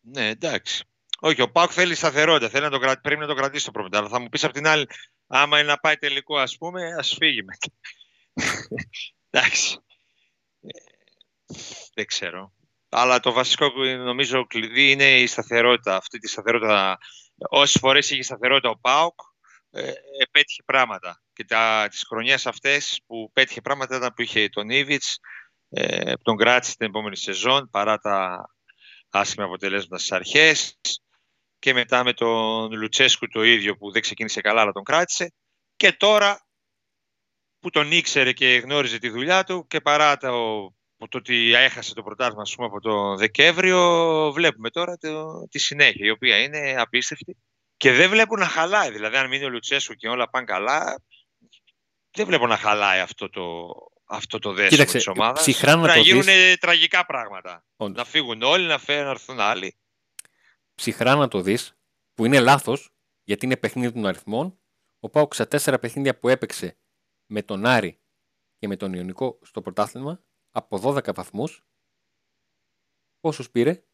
Ναι, 0.00 0.28
εντάξει. 0.28 0.84
Όχι, 1.20 1.42
ο 1.42 1.50
Πάουκ 1.50 1.70
θέλει 1.74 1.94
σταθερότητα. 1.94 2.48
Θέλει 2.50 2.64
να 2.64 2.70
το 2.70 2.78
κρα... 2.78 3.00
Πρέπει 3.00 3.20
να 3.20 3.26
το 3.26 3.34
κρατήσει 3.34 3.64
το 3.64 3.70
πρόβλημα. 3.70 3.98
Αλλά 3.98 4.08
θα 4.08 4.18
μου 4.20 4.28
πεις 4.28 4.44
απ' 4.44 4.52
την 4.52 4.66
άλλη, 4.66 4.86
άμα 5.26 5.58
είναι 5.58 5.68
να 5.68 5.78
πάει 5.78 5.96
τελικό, 5.96 6.38
ας 6.38 6.56
πούμε, 6.56 6.94
ας 6.98 7.14
φύγει 7.18 7.42
μετά. 7.42 7.68
εντάξει. 9.30 9.78
Ε, 10.60 10.68
δεν 11.94 12.06
ξέρω. 12.06 12.52
Αλλά 12.88 13.20
το 13.20 13.32
βασικό 13.32 13.72
που 13.72 13.82
είναι, 13.82 14.02
νομίζω 14.02 14.46
κλειδί 14.46 14.90
είναι 14.90 15.20
η 15.20 15.26
σταθερότητα. 15.26 15.96
Αυτή 15.96 16.18
τη 16.18 16.28
σταθερότητα. 16.28 16.98
Όσες 17.36 17.80
φορές 17.80 18.10
είχε 18.10 18.22
σταθερότητα 18.22 18.68
ο 18.70 18.78
Πάουκ, 18.78 19.20
ε, 19.70 19.92
πέτυχε 20.30 20.62
πράγματα. 20.64 21.22
Και 21.32 21.44
τα, 21.44 21.86
τις 21.90 22.04
χρονιές 22.08 22.46
αυτές 22.46 23.00
που 23.06 23.30
πέτυχε 23.32 23.60
πράγματα 23.60 23.96
ήταν 23.96 24.12
που 24.14 24.22
είχε 24.22 24.48
τον 24.48 24.70
Ήβιτς, 24.70 25.18
ε, 25.74 26.12
που 26.12 26.22
τον 26.22 26.36
κράτησε 26.36 26.76
την 26.76 26.86
επόμενη 26.86 27.16
σεζόν 27.16 27.68
παρά 27.70 27.98
τα 27.98 28.46
άσχημα 29.10 29.44
αποτελέσματα 29.44 29.98
στις 29.98 30.12
αρχές. 30.12 30.80
Και 31.58 31.72
μετά 31.72 32.04
με 32.04 32.12
τον 32.12 32.72
Λουτσέσκου 32.72 33.28
το 33.28 33.42
ίδιο 33.42 33.76
που 33.76 33.92
δεν 33.92 34.02
ξεκίνησε 34.02 34.40
καλά 34.40 34.60
αλλά 34.60 34.72
τον 34.72 34.82
κράτησε. 34.82 35.32
Και 35.76 35.92
τώρα 35.92 36.46
που 37.58 37.70
τον 37.70 37.92
ήξερε 37.92 38.32
και 38.32 38.46
γνώριζε 38.46 38.98
τη 38.98 39.08
δουλειά 39.08 39.44
του 39.44 39.66
και 39.66 39.80
παρά 39.80 40.16
το, 40.16 40.30
το 41.08 41.18
ότι 41.18 41.54
έχασε 41.54 41.94
το 41.94 42.02
πρωτάθλημα 42.02 42.42
ας 42.42 42.54
πούμε, 42.54 42.66
από 42.66 42.80
τον 42.80 43.16
Δεκέμβριο 43.16 43.80
βλέπουμε 44.32 44.70
τώρα 44.70 44.96
το, 44.96 45.46
τη 45.50 45.58
συνέχεια 45.58 46.06
η 46.06 46.10
οποία 46.10 46.38
είναι 46.38 46.74
απίστευτη. 46.78 47.36
Και 47.76 47.92
δεν 47.92 48.10
βλέπω 48.10 48.36
να 48.36 48.46
χαλάει. 48.46 48.90
Δηλαδή 48.90 49.16
αν 49.16 49.28
μείνει 49.28 49.44
ο 49.44 49.48
Λουτσέσκου 49.48 49.94
και 49.94 50.08
όλα 50.08 50.30
πάνε 50.30 50.44
καλά 50.44 51.02
δεν 52.12 52.26
βλέπω 52.26 52.46
να 52.46 52.56
χαλάει 52.56 53.00
αυτό 53.00 53.30
το, 53.30 53.70
αυτό 54.04 54.38
το 54.38 54.50
δέσιμο 54.52 54.70
Κοίταξε, 54.70 54.96
της 54.96 55.06
ομάδας 55.06 55.40
ψυχρά 55.40 55.76
να 55.76 55.86
να 55.86 55.94
το 55.94 56.00
γίνουν 56.00 56.22
δεις. 56.22 56.58
τραγικά 56.58 57.06
πράγματα 57.06 57.64
Όντως. 57.76 57.96
να 57.96 58.04
φύγουν 58.04 58.42
όλοι, 58.42 58.66
να 58.66 58.78
φέρουν 58.78 59.04
να 59.04 59.10
έρθουν 59.10 59.40
άλλοι. 59.40 59.76
Ψυχρά 60.74 61.14
να 61.14 61.28
το 61.28 61.40
δει, 61.40 61.58
που 62.14 62.24
είναι 62.24 62.40
λάθος, 62.40 62.94
γιατί 63.24 63.44
είναι 63.44 63.56
παιχνίδι 63.56 63.92
των 63.92 64.06
αριθμών. 64.06 64.60
Ο 65.00 65.10
Πάουκ 65.10 65.34
στα 65.34 65.48
τέσσερα 65.48 65.78
παιχνίδια 65.78 66.18
που 66.18 66.28
έπαιξε 66.28 66.78
με 67.26 67.42
τον 67.42 67.66
Άρη 67.66 68.00
και 68.58 68.68
με 68.68 68.76
τον 68.76 68.92
Ιωνικό 68.92 69.38
στο 69.42 69.60
πρωτάθλημα, 69.62 70.24
από 70.50 70.78
12 70.78 71.14
βαθμούς, 71.14 71.64
πόσους 73.20 73.50
πήρε, 73.50 73.84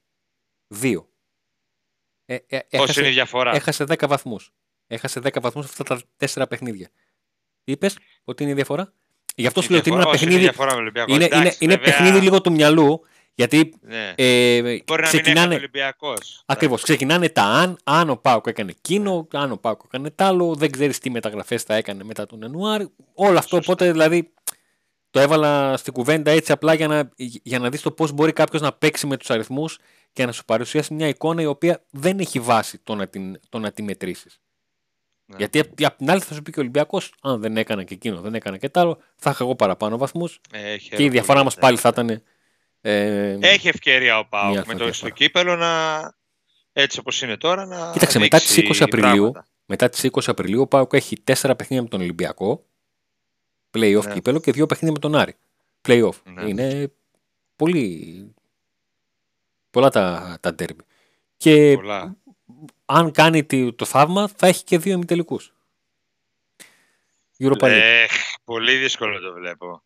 Δύο. 0.74 1.12
Ε, 2.24 2.34
ε, 2.34 2.58
Πόση 2.58 2.66
έχασε, 2.70 3.00
είναι 3.00 3.08
η 3.08 3.12
διαφορά; 3.12 3.54
έχασε 3.54 3.84
10 3.84 4.08
βαθμούς. 4.08 4.52
Έχασε 4.86 5.20
10 5.20 5.40
βαθμούς 5.40 5.64
αυτά 5.64 5.84
τα 5.84 6.00
τέσσερα 6.16 6.46
παιχνίδια. 6.46 6.90
Τι 7.68 7.74
είπες, 7.74 7.98
ότι 8.24 8.42
είναι 8.42 8.52
η 8.52 8.54
διαφορά; 8.54 8.92
Γι' 9.34 9.46
αυτό 9.46 9.62
σου 9.62 9.70
λέω 9.70 9.78
ότι 9.78 9.88
είναι 9.90 9.98
ένα 9.98 10.08
Όσο 10.08 10.18
παιχνίδι. 10.18 10.40
η 10.40 10.42
διαφορά 10.42 10.66
με 10.68 10.72
τον 10.74 10.80
Ολυμπιακό. 10.82 11.14
Είναι, 11.14 11.24
είναι, 11.24 11.36
Εντάξει, 11.40 11.56
είναι 11.64 11.74
βέβαια, 11.76 11.96
παιχνίδι 11.96 12.20
λίγο 12.20 12.40
του 12.40 12.52
μυαλού, 12.52 13.00
γιατί 13.34 13.74
Ναι. 13.80 14.12
ε, 14.16 14.60
Μπορεί 14.62 14.82
να 14.88 14.96
μην 14.96 15.02
ξεκινάνε. 15.06 15.46
είναι 15.46 15.54
Ολυμπιακός. 15.54 16.42
Ακριβώς. 16.46 16.82
Ξεκινάνε 16.82 17.28
τα 17.28 17.42
αν. 17.42 17.76
Αν 17.84 18.10
ο 18.10 18.16
Πάουκ 18.16 18.46
έκανε 18.46 18.70
εκείνο, 18.70 19.28
αν 19.32 19.52
ο 19.52 19.56
Πάουκ 19.56 19.80
έκανε 19.84 20.10
τ' 20.10 20.22
άλλο. 20.22 20.54
Δεν 20.54 20.70
ξέρεις 20.70 20.98
τι 20.98 21.10
μεταγραφές 21.10 21.62
θα 21.62 21.74
έκανε 21.74 22.04
μετά 22.04 22.26
τον 22.26 22.40
Ιανουάριο. 22.40 22.90
Όλο 23.14 23.38
αυτό. 23.38 23.56
Σωστά. 23.56 23.72
Οπότε 23.72 23.90
δηλαδή 23.92 24.32
το 25.10 25.20
έβαλα 25.20 25.76
στην 25.76 25.92
κουβέντα 25.92 26.30
έτσι 26.30 26.52
απλά 26.52 26.74
για 26.74 26.88
να, 26.88 27.10
για 27.42 27.58
να 27.58 27.68
δεις 27.70 27.82
το 27.82 27.90
πώς 27.90 28.12
μπορεί 28.12 28.32
κάποιος 28.32 28.62
να 28.62 28.72
παίξει 28.72 29.06
με 29.06 29.16
τους 29.16 29.30
αριθμούς 29.30 29.78
και 30.12 30.26
να 30.26 30.32
σου 30.32 30.44
παρουσιάσει 30.44 30.94
μια 30.94 31.08
εικόνα 31.08 31.42
η 31.42 31.46
οποία 31.46 31.84
δεν 31.90 32.18
έχει 32.18 32.40
βάση 32.40 32.78
το 32.84 32.94
να 32.94 33.06
την, 33.08 33.40
το 33.48 33.58
να 33.58 33.70
τη 33.72 33.82
μετρήσεις. 33.82 34.40
Ναι. 35.30 35.36
Γιατί 35.36 35.58
απ' 35.58 35.84
απ' 35.84 35.96
την 35.96 36.10
άλλη 36.10 36.20
θα 36.20 36.34
σου 36.34 36.42
πει 36.42 36.50
και 36.52 36.58
ο 36.58 36.62
Ολυμπιακός, 36.62 37.12
αν 37.22 37.40
δεν 37.40 37.56
έκανα 37.56 37.84
και 37.84 37.94
εκείνο, 37.94 38.20
δεν 38.20 38.34
έκανα 38.34 38.56
και 38.56 38.68
τ' 38.68 38.76
άλλο, 38.78 38.98
θα 39.16 39.30
είχα 39.30 39.44
εγώ 39.44 39.54
παραπάνω 39.56 39.96
βαθμούς 39.98 40.40
Ε, 40.52 40.72
Έχει 40.72 40.90
και 40.96 41.04
η 41.04 41.08
διαφορά 41.08 41.44
μας 41.44 41.56
αεροπορία, 41.56 41.80
πάλι 41.82 41.94
θα 41.94 42.02
ήταν. 42.12 42.22
Ε, 42.80 43.38
Έχει 43.40 43.68
ευκαιρία 43.68 44.14
ο 44.18 44.18
Μια 44.18 44.28
Πάουκ 44.28 44.52
με 44.52 44.58
αλφα 44.58 44.72
το 44.72 44.74
διαφορά. 44.76 44.92
στο 44.92 45.08
κύπελο 45.10 45.56
να 45.56 45.72
έτσι 46.72 46.98
όπως 46.98 47.22
είναι 47.22 47.36
τώρα 47.36 47.66
να 47.66 47.90
Κοίταξε, 47.92 48.18
μετά 48.18 48.38
δείξει 48.38 48.62
τις 48.62 48.78
20 48.80 48.84
Απριλίου, 48.84 49.30
πράγματα. 49.30 49.46
μετά 49.66 49.88
τις 49.88 50.04
20 50.12 50.20
Απριλίου 50.26 50.60
ο 50.60 50.66
Πάουκ 50.66 50.92
έχει 50.92 51.16
4 51.24 51.32
παιχνίδια 51.56 51.82
με 51.82 51.88
τον 51.88 52.00
Ολυμπιακό, 52.00 52.64
play-off 53.76 54.04
Ναι. 54.06 54.12
κύπελο 54.14 54.40
και 54.40 54.50
2 54.50 54.68
παιχνίδια 54.68 54.92
με 54.92 54.98
τον 54.98 55.14
Άρη. 55.20 55.34
Play-off. 55.88 56.22
Ναι. 56.24 56.48
Είναι 56.48 56.92
πολύ... 57.56 58.34
πολλά 59.70 59.90
τα, 59.90 60.36
τα 60.40 60.54
derby. 60.58 60.76
Και 61.36 61.72
Πολλά. 61.74 62.16
Αν 62.90 63.10
κάνει 63.10 63.44
τη- 63.44 63.72
το 63.72 63.84
θαύμα 63.84 64.28
θα 64.28 64.46
έχει 64.46 64.64
και 64.64 64.78
δύο 64.78 64.92
ημιτελικούς. 64.92 65.52
Europa 67.38 67.62
League. 67.64 67.68
Ε, 67.70 68.06
πολύ 68.44 68.76
δύσκολο 68.76 69.20
το 69.20 69.32
βλέπω. 69.32 69.82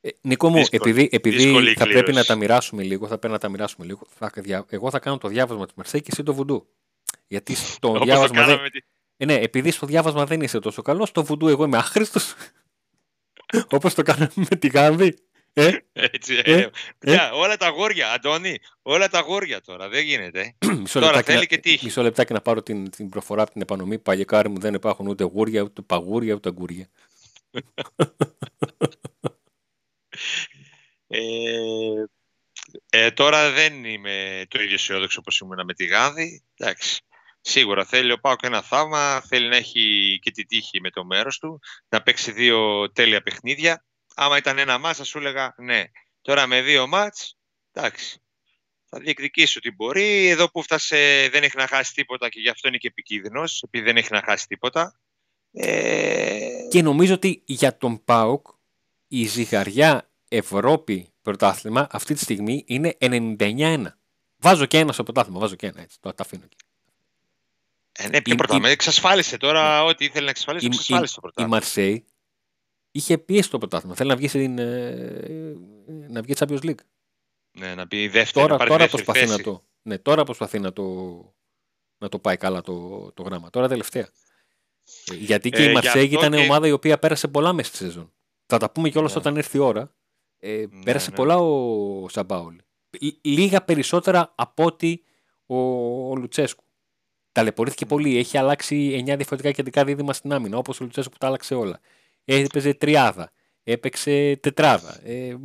Ε, 0.00 0.08
Νίκο 0.20 0.48
μου, 0.48 0.56
δύσκολη- 0.56 0.82
επειδή, 0.82 1.08
επειδή 1.12 1.36
δύσκολη 1.36 1.70
η 1.70 1.74
θα 1.74 1.84
πρέπει 1.84 1.96
να 1.96 2.02
κλήρωση. 2.02 2.26
τα 2.28 2.34
μοιράσουμε 2.36 2.82
λίγο, 2.82 3.06
θα 3.06 3.18
πρέπει 3.18 3.32
να 3.32 3.38
τα 3.40 3.48
μοιράσουμε 3.48 3.86
λίγο. 3.86 4.00
Θα, 4.18 4.30
δια- 4.34 4.64
εγώ 4.68 4.90
θα 4.90 4.98
κάνω 4.98 5.18
το 5.18 5.28
διάβασμα 5.28 5.66
τη 5.66 5.72
Μαρσέη 5.76 6.00
και 6.00 6.08
εσύ 6.12 6.22
το 6.22 6.34
βουντού. 6.34 6.66
Γιατί 7.26 7.54
στο 7.54 7.88
Όπως 7.88 7.98
το 7.98 8.04
διάβασμα 8.04 8.36
δεν, 8.36 8.44
κάναμε 8.46 8.62
με 8.62 8.70
τη- 8.70 8.80
Ε, 9.16 9.24
ναι, 9.24 9.34
επειδή 9.34 9.70
στο 9.70 9.86
διάβασμα 9.86 10.26
δεν 10.26 10.40
είσαι 10.40 10.58
τόσο 10.58 10.82
καλό, 10.82 11.06
στο 11.06 11.24
βουντού 11.24 11.48
εγώ 11.48 11.64
είμαι 11.64 11.76
άχρηστος. 11.76 12.34
Όπως 13.70 13.94
το 13.94 14.02
κάναμε 14.02 14.30
με 14.34 14.56
τη 14.56 14.68
Γάνδη. 14.68 15.18
Ε, 15.52 15.70
Έτσι, 15.92 16.40
Ε, 16.44 16.52
ε, 16.52 16.70
παιδιά, 16.98 17.32
όλα 17.32 17.56
τα 17.56 17.68
γόρια, 17.68 18.12
Αντώνη, 18.12 18.58
όλα 18.82 19.08
τα 19.08 19.20
γόρια 19.20 19.60
τώρα, 19.60 19.88
δεν 19.88 20.04
γίνεται. 20.04 20.56
μισό, 20.80 21.00
Τώρα 21.00 21.16
λεπτάκι 21.16 21.30
θέλει 21.30 21.38
να, 21.38 21.44
και 21.44 21.58
τύχη. 21.58 21.84
μισό 21.84 22.02
λεπτάκι 22.02 22.32
να 22.32 22.40
πάρω 22.40 22.62
την, 22.62 22.90
την 22.90 23.08
προφορά 23.08 23.42
από 23.42 23.52
την 23.52 23.60
επανομή. 23.60 23.98
Παλιεκάρι 23.98 24.48
μου 24.48 24.58
δεν 24.58 24.74
υπάρχουν 24.74 25.06
ούτε 25.06 25.24
γούρια, 25.24 25.62
ούτε 25.62 25.82
παγούρια, 25.82 26.34
ούτε 26.34 26.48
αγκούρια. 26.48 26.88
Ε, 31.12 32.04
ε, 32.90 33.10
τώρα 33.10 33.50
δεν 33.50 33.84
είμαι 33.84 34.46
το 34.48 34.62
ίδιο 34.62 34.74
αισιόδοξο 34.74 35.18
όπως 35.20 35.38
ήμουν 35.38 35.64
με 35.64 35.74
τη 35.74 35.84
Γάνδη. 35.84 36.42
Εντάξει. 36.56 37.00
Σίγουρα 37.40 37.84
θέλει 37.84 38.12
ο 38.12 38.18
Πάοκ 38.18 38.42
ένα 38.42 38.62
θαύμα, 38.62 39.20
θέλει 39.20 39.48
να 39.48 39.56
έχει 39.56 40.18
και 40.22 40.30
τη 40.30 40.44
τύχη 40.44 40.80
με 40.80 40.90
το 40.90 41.04
μέρος 41.04 41.38
του, 41.38 41.60
να 41.88 42.02
παίξει 42.02 42.32
δύο 42.32 42.90
τέλεια 42.92 43.22
παιχνίδια. 43.22 43.84
Άμα 44.14 44.36
ήταν 44.36 44.58
ένα 44.58 44.78
μάτς 44.78 44.98
θα 44.98 45.04
σου 45.04 45.18
έλεγα 45.18 45.54
ναι. 45.58 45.84
Τώρα 46.22 46.46
με 46.46 46.62
δύο 46.62 46.86
μάτς, 46.86 47.36
εντάξει. 47.72 48.18
Θα 48.88 48.98
διεκδικήσει 48.98 49.58
ό,τι 49.58 49.70
μπορεί. 49.70 50.28
Εδώ 50.28 50.50
που 50.50 50.62
φτάσε 50.62 51.28
δεν 51.32 51.42
έχει 51.42 51.56
να 51.56 51.66
χάσει 51.66 51.94
τίποτα 51.94 52.28
και 52.28 52.40
γι' 52.40 52.48
αυτό 52.48 52.68
είναι 52.68 52.76
και 52.76 52.86
επικίνδυνος, 52.88 53.62
επειδή 53.62 53.84
δεν 53.84 53.96
έχει 53.96 54.08
να 54.12 54.22
χάσει 54.24 54.46
τίποτα. 54.46 55.00
Ε, 55.52 56.48
Και 56.70 56.82
νομίζω 56.82 57.14
ότι 57.14 57.42
για 57.46 57.76
τον 57.76 58.04
ΠΑΟΚ 58.04 58.46
η 59.08 59.26
ζυγαριά 59.26 60.10
Ευρώπη 60.28 61.12
πρωτάθλημα 61.22 61.86
αυτή 61.90 62.14
τη 62.14 62.20
στιγμή 62.20 62.64
είναι 62.66 62.96
99-1. 63.00 63.84
Βάζω 64.36 64.66
και 64.66 64.78
ένα 64.78 64.92
στο 64.92 65.02
πρωτάθλημα, 65.02 65.38
βάζω 65.40 65.54
και 65.54 65.66
ένα 65.66 65.80
έτσι. 65.80 65.96
Το 66.00 66.14
τα 66.14 66.22
αφήνω 66.22 66.42
εκεί. 66.44 66.56
ε, 67.92 68.08
ναι, 68.08 68.22
ποιο 68.22 68.32
η- 68.32 68.36
πρωτάθλημα. 68.36 68.68
η- 68.68 68.72
Εξασφάλισε 68.72 69.36
τώρα 69.36 69.84
ό,τι 69.84 70.04
ήθελε 70.04 70.24
να 70.24 70.30
εξασφαλίσει, 70.30 70.64
Η, 70.66 70.68
εξασφάλισε 70.72 71.14
το 71.14 71.20
η, 71.24 71.28
η 71.28 71.32
πρωτάθλημα. 71.32 71.56
Μαρσέη 71.56 72.04
είχε 72.90 73.18
πιέσει 73.18 73.50
το 73.50 73.58
πρωτάθλημα. 73.58 73.94
Θέλει 73.94 74.08
να 74.08 74.16
βγει, 74.16 74.28
στην, 74.28 74.58
ε, 74.58 75.56
να 76.08 76.22
βγει 76.22 76.34
Champions 76.38 76.60
League. 76.64 76.74
Ναι, 77.58 77.74
να 77.74 77.84
μπει 77.86 78.08
δεύτερη, 78.08 78.30
Τώρα, 78.46 78.48
να 78.52 78.56
πάρει 78.56 78.70
τώρα 78.70 78.82
δεύτερη 78.82 79.02
προσπαθεί 79.02 79.26
θέση. 79.26 79.38
να 79.38 79.42
το, 79.52 79.64
ναι, 79.82 79.98
τώρα 79.98 80.24
προσπαθεί 80.24 80.58
να 80.58 80.72
το, 80.72 80.84
να 81.98 82.08
το 82.08 82.18
πάει 82.18 82.36
καλά 82.36 82.60
το, 82.60 83.10
το 83.14 83.22
γράμμα. 83.22 83.50
Τώρα 83.50 83.68
τελευταία. 83.68 84.08
Ε, 85.10 85.14
Γιατί 85.14 85.50
και 85.50 85.58
Ε, 85.58 85.62
η 85.62 85.66
γι' 85.66 85.72
Μαρσέη 85.72 86.04
αυτό 86.04 86.18
ήταν 86.18 86.32
και- 86.32 86.44
ομάδα 86.44 86.66
η 86.66 86.70
οποία 86.72 86.98
πέρασε 86.98 87.28
πολλά 87.28 87.52
μέσα 87.52 87.68
στη 87.68 87.76
σεζόν. 87.84 88.12
Θα 88.46 88.58
τα 88.58 88.70
πούμε 88.70 88.88
κιόλας 88.88 89.12
Ναι. 89.14 89.20
όταν 89.20 89.36
έρθει 89.36 89.56
η 89.56 89.60
ώρα. 89.60 89.94
Ε, 90.38 90.64
Ναι, 90.70 90.82
πέρασε 90.84 91.10
ναι. 91.10 91.16
πολλά 91.16 91.36
ο 91.36 92.08
Σαμπάουλη. 92.08 92.60
Λ- 93.00 93.26
Λίγα 93.26 93.62
περισσότερα 93.64 94.32
από 94.36 94.64
ότι 94.64 95.04
ο, 95.46 95.56
ο 96.10 96.16
Λουτσέσκου. 96.16 96.64
Ταλαιπωρήθηκε 97.32 97.86
πολύ. 97.86 98.16
Έχει 98.18 98.38
αλλάξει 98.38 98.90
9 99.06 99.16
διαφορετικά 99.16 99.50
κεντρικά 99.52 99.84
δίδυμα 99.84 100.12
στην 100.12 100.32
άμυνα, 100.32 100.56
όπως 100.58 100.80
ο 100.80 100.84
Λουτσέσκου 100.84 101.10
που 101.12 101.18
τα 101.18 101.26
άλλαξε 101.26 101.54
όλα. 101.54 101.80
Έπαιζε 102.34 102.74
τριάδα. 102.74 103.32
Έπαιξε 103.62 104.36
τετράδα. 104.36 105.00
Ε, 105.04 105.36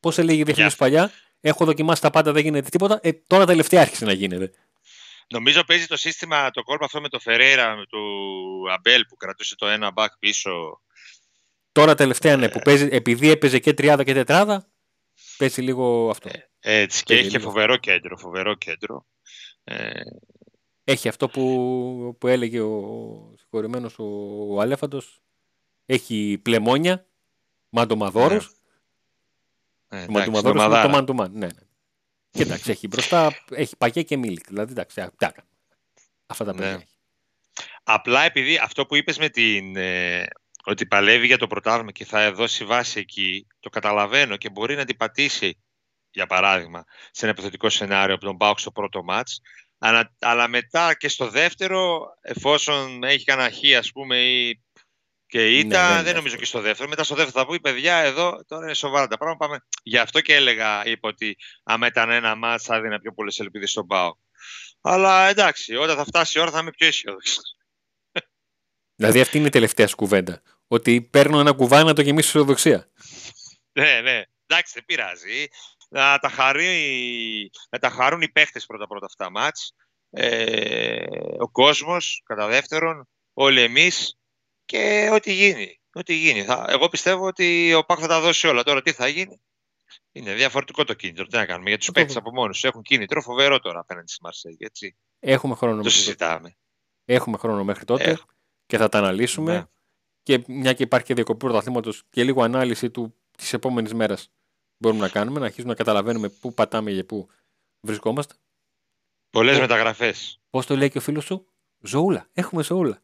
Πώς 0.00 0.18
έλεγε 0.18 0.40
η 0.40 0.42
διαφήμιση 0.42 0.72
αυτό. 0.72 0.84
παλιά, 0.84 1.10
Έχω 1.40 1.64
δοκιμάσει 1.64 2.00
τα 2.00 2.10
πάντα, 2.10 2.32
δεν 2.32 2.42
γίνεται 2.42 2.68
τίποτα. 2.68 2.98
Ε, 3.02 3.12
τώρα 3.12 3.46
τελευταία 3.46 3.80
άρχισε 3.80 4.04
να 4.04 4.12
γίνεται. 4.12 4.52
Νομίζω 5.28 5.64
παίζει 5.64 5.86
το 5.86 5.96
σύστημα, 5.96 6.50
το 6.50 6.62
κόλπο 6.62 6.84
αυτό 6.84 7.00
με 7.00 7.08
το 7.08 7.18
Φερέιρα, 7.18 7.76
με 7.76 7.86
του 7.86 8.00
Αμπέλ 8.70 9.04
που 9.06 9.16
κρατούσε 9.16 9.54
το 9.56 9.66
ένα 9.68 9.92
back 9.96 10.08
πίσω. 10.18 10.80
Τώρα 11.72 11.94
τελευταία 11.94 12.36
ναι, 12.36 12.48
που 12.48 12.58
παίζει, 12.58 12.88
επειδή 12.90 13.30
έπαιζε 13.30 13.58
και 13.58 13.72
τριάδα 13.74 14.04
και 14.04 14.12
τετράδα, 14.12 14.68
παίζει 15.36 15.60
λίγο 15.62 16.10
αυτό. 16.10 16.30
Έτσι, 16.60 17.02
και 17.02 17.14
Παίζει 17.14 17.22
έχει 17.22 17.32
και 17.32 17.38
λίγο. 17.38 17.50
φοβερό 17.50 17.76
κέντρο, 17.76 18.16
φοβερό 18.16 18.54
κέντρο. 18.54 19.06
Ε, 19.64 19.90
Έχει 20.84 21.08
αυτό 21.08 21.28
που, 21.28 22.16
που 22.20 22.26
έλεγε 22.26 22.60
ο 22.60 23.34
συγχωρημένος 23.38 23.98
ο, 23.98 24.04
ο 24.54 24.60
Αλέφαντος. 24.60 25.22
Έχει 25.86 26.38
πλεμόνια, 26.42 27.06
μαντομαδόρος. 27.68 28.44
ε, 28.46 28.50
Το 29.88 29.96
εντάξει, 29.96 30.10
μαντομαδόρος 30.10 30.50
είναι 30.54 30.62
νομαδάρα. 30.62 30.82
το 30.82 30.88
μαντουμάν. 30.88 31.32
Ναι, 31.32 31.46
ναι. 31.46 31.52
Και 32.30 32.42
εντάξει, 32.42 32.70
έχει 32.70 32.86
μπροστά, 32.86 33.32
έχει 33.50 33.76
παγιέ 33.76 34.02
και 34.02 34.16
μίλικ. 34.16 34.46
Δηλαδή, 34.46 34.72
εντάξει, 34.72 35.00
α, 35.00 35.10
τι 35.16 35.26
άκα. 35.26 35.44
Αυτά 36.26 36.44
τα 36.44 36.52
Ναι. 36.52 36.58
παιδιά 36.58 36.74
έχει. 36.74 36.86
Απλά 37.82 38.22
επειδή 38.22 38.56
αυτό 38.56 38.86
που 38.86 38.96
είπες 38.96 39.18
με 39.18 39.28
την, 39.28 39.76
ε, 39.76 40.26
ότι 40.64 40.86
παλεύει 40.86 41.26
για 41.26 41.38
το 41.38 41.46
πρωτάθλημα 41.46 41.90
και 41.92 42.04
θα 42.04 42.32
δώσει 42.32 42.64
βάση 42.64 42.98
εκεί, 43.00 43.46
το 43.60 43.68
καταλαβαίνω 43.70 44.36
και 44.36 44.50
μπορεί 44.50 44.74
να 44.76 44.84
την 44.84 44.96
πατήσει, 44.96 45.58
για 46.10 46.26
παράδειγμα, 46.26 46.84
σε 47.10 47.24
ένα 47.24 47.30
επιθετικό 47.30 47.68
σενάριο 47.68 48.14
από 48.14 48.24
τον 48.24 48.36
Πάουκ 48.36 48.58
στο 48.58 48.70
πρώτο 48.72 49.02
μάτς, 49.02 49.40
αλλά, 49.84 50.12
αλλά 50.18 50.48
μετά 50.48 50.94
και 50.94 51.08
στο 51.08 51.28
δεύτερο, 51.28 52.06
εφόσον 52.20 53.04
έχει 53.04 53.24
κανένα 53.24 53.50
χ, 53.50 53.78
ας 53.78 53.92
πούμε, 53.92 54.16
ή 54.16 54.62
και 55.26 55.58
ήττα, 55.58 55.86
δεν 55.86 55.92
είναι 55.92 56.02
δεν 56.02 56.14
νομίζω 56.14 56.16
εύκολο. 56.16 56.36
και 56.36 56.44
στο 56.44 56.60
δεύτερο. 56.60 56.88
Μετά 56.88 57.04
στο 57.04 57.14
δεύτερο 57.14 57.44
θα 57.44 57.52
πει, 57.52 57.60
παιδιά, 57.60 57.96
εδώ 57.96 58.44
τώρα 58.46 58.64
είναι 58.64 58.74
σοβαρά 58.74 59.06
τα 59.06 59.16
πράγματα. 59.16 59.46
Πάμε. 59.46 59.58
Γι' 59.82 59.98
αυτό 59.98 60.20
και 60.20 60.34
έλεγα, 60.34 60.86
είπα 60.86 61.08
ότι 61.08 61.36
άμα 61.62 61.86
ήταν 61.86 62.10
ένα 62.10 62.34
μάτς 62.34 62.64
θα 62.64 62.76
έδινα 62.76 62.98
πιο 62.98 63.12
πολλές 63.12 63.38
ελπίδες 63.38 63.70
στον 63.70 63.86
Πάο. 63.86 64.14
Αλλά 64.80 65.28
εντάξει, 65.28 65.74
όταν 65.74 65.96
θα 65.96 66.04
φτάσει 66.04 66.38
η 66.38 66.40
ώρα 66.40 66.50
θα 66.50 66.58
είμαι 66.58 66.70
πιο 66.70 66.86
αισιόδοξος. 66.86 67.56
Δηλαδή, 68.94 69.20
αυτή 69.20 69.38
είναι 69.38 69.46
η 69.46 69.50
τελευταία 69.50 69.86
σου 69.86 69.96
κουβέντα. 69.96 70.42
Ότι 70.66 71.02
παίρνω 71.02 71.40
ένα 71.40 71.52
κουβά 71.52 71.82
να 71.82 71.92
το 71.92 72.02
γεμίσω 72.02 72.28
αισιοδοξία. 72.28 72.90
Ναι, 73.72 74.00
ναι. 74.00 74.22
Εντάξει, 74.46 74.72
δεν 74.74 74.84
πειράζει. 74.84 75.46
Να 75.94 76.18
τα, 76.18 76.28
χαρεί, 76.28 77.50
να 77.70 77.78
τα 77.78 77.90
χαρούν 77.90 78.20
οι 78.20 78.28
παίχτες 78.30 78.66
πρώτα-πρώτα 78.66 79.06
αυτά 79.06 79.24
τα 79.24 79.30
μάτς. 79.30 79.72
Ε, 80.10 81.04
ο 81.38 81.50
κόσμος, 81.50 82.22
κατά 82.24 82.46
δεύτερον, 82.46 83.08
όλοι 83.32 83.60
εμείς 83.60 84.18
και 84.64 85.08
ό,τι 85.12 85.32
γίνει. 85.32 85.80
Ό,τι 85.92 86.14
γίνει. 86.14 86.44
Θα, 86.44 86.64
εγώ 86.68 86.88
πιστεύω 86.88 87.26
ότι 87.26 87.74
ο 87.74 87.84
Πάκ 87.84 87.98
θα 88.00 88.06
τα 88.06 88.20
δώσει 88.20 88.46
όλα. 88.46 88.62
Τώρα 88.62 88.82
τι 88.82 88.92
θα 88.92 89.08
γίνει; 89.08 89.40
Είναι 90.12 90.34
διαφορετικό 90.34 90.84
το 90.84 90.94
κίνητρο. 90.94 91.26
Τι 91.26 91.36
να 91.36 91.46
κάνουμε; 91.46 91.68
Για 91.68 91.78
τους 91.78 91.88
Αυτό 91.88 92.00
παίχτες 92.00 92.14
το- 92.22 92.28
από 92.28 92.40
μόνους 92.40 92.60
τους 92.60 92.64
έχουν 92.70 92.82
κίνητρο 92.82 93.20
φοβερό 93.22 93.60
τώρα 93.60 93.80
απέναντι 93.80 94.08
στη 94.12 94.22
Μαρσέγγι. 94.22 94.56
Έτσι. 94.64 94.96
Έχουμε 95.18 95.54
χρόνο, 95.54 95.76
Το 95.76 95.82
μέχρι 95.82 95.92
τότε. 95.98 96.04
συζητάμε. 96.04 96.56
Έχουμε 97.04 97.36
χρόνο 97.38 97.64
μέχρι 97.64 97.84
τότε 97.84 98.10
Έχω. 98.10 98.24
και 98.66 98.76
θα 98.76 98.88
τα 98.88 98.98
αναλύσουμε. 98.98 99.52
Ναι. 99.52 99.64
Και 100.22 100.44
μια 100.46 100.72
και 100.72 100.82
υπάρχει 100.82 101.06
και 101.06 101.14
διακοπή 101.14 101.38
πρωταθλήματος 101.38 102.02
και 102.10 102.24
λίγο 102.24 102.42
ανάλυση 102.42 102.90
του 102.90 103.14
της 103.38 103.52
επόμενης 103.52 103.94
μέρας 103.94 104.28
μπορούμε 104.82 105.00
να 105.00 105.08
κάνουμε, 105.08 105.38
να 105.38 105.44
αρχίσουμε 105.44 105.70
να 105.70 105.76
καταλαβαίνουμε 105.78 106.28
πού 106.28 106.54
πατάμε 106.54 106.92
και 106.92 107.04
πού 107.04 107.28
βρισκόμαστε. 107.80 108.34
Πολλές 109.30 109.56
Ω. 109.56 109.60
μεταγραφές. 109.60 110.40
Πώς 110.50 110.66
το 110.66 110.76
λέει 110.76 110.90
και 110.90 110.98
ο 110.98 111.00
φίλος 111.00 111.24
σου, 111.24 111.46
Ζωούλα. 111.80 112.28
Έχουμε 112.32 112.62
ζωούλα. 112.62 113.02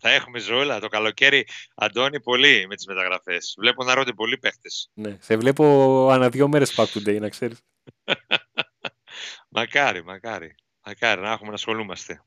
Θα 0.00 0.10
έχουμε 0.10 0.38
ζωούλα 0.38 0.80
το 0.80 0.88
καλοκαίρι, 0.88 1.46
Αντώνη, 1.74 2.20
πολύ 2.20 2.66
με 2.68 2.74
τις 2.74 2.86
μεταγραφές. 2.86 3.54
Βλέπω 3.58 3.84
να 3.84 3.94
ρωτούν 3.94 4.14
πολλοί 4.14 4.38
παίχτες. 4.38 4.90
Ναι. 4.94 5.16
Σε 5.20 5.36
βλέπω 5.36 6.08
ανά 6.10 6.28
δύο 6.28 6.48
μέρες 6.48 6.74
back 6.76 6.86
to 6.86 7.08
day, 7.08 7.20
να 7.20 7.28
ξέρεις. 7.28 7.62
Μακάρι, 9.48 10.04
μακάρι. 10.04 10.54
Μακάρι 10.86 11.20
να 11.20 11.32
έχουμε 11.32 11.48
να 11.48 11.54
ασχολούμαστε. 11.54 12.24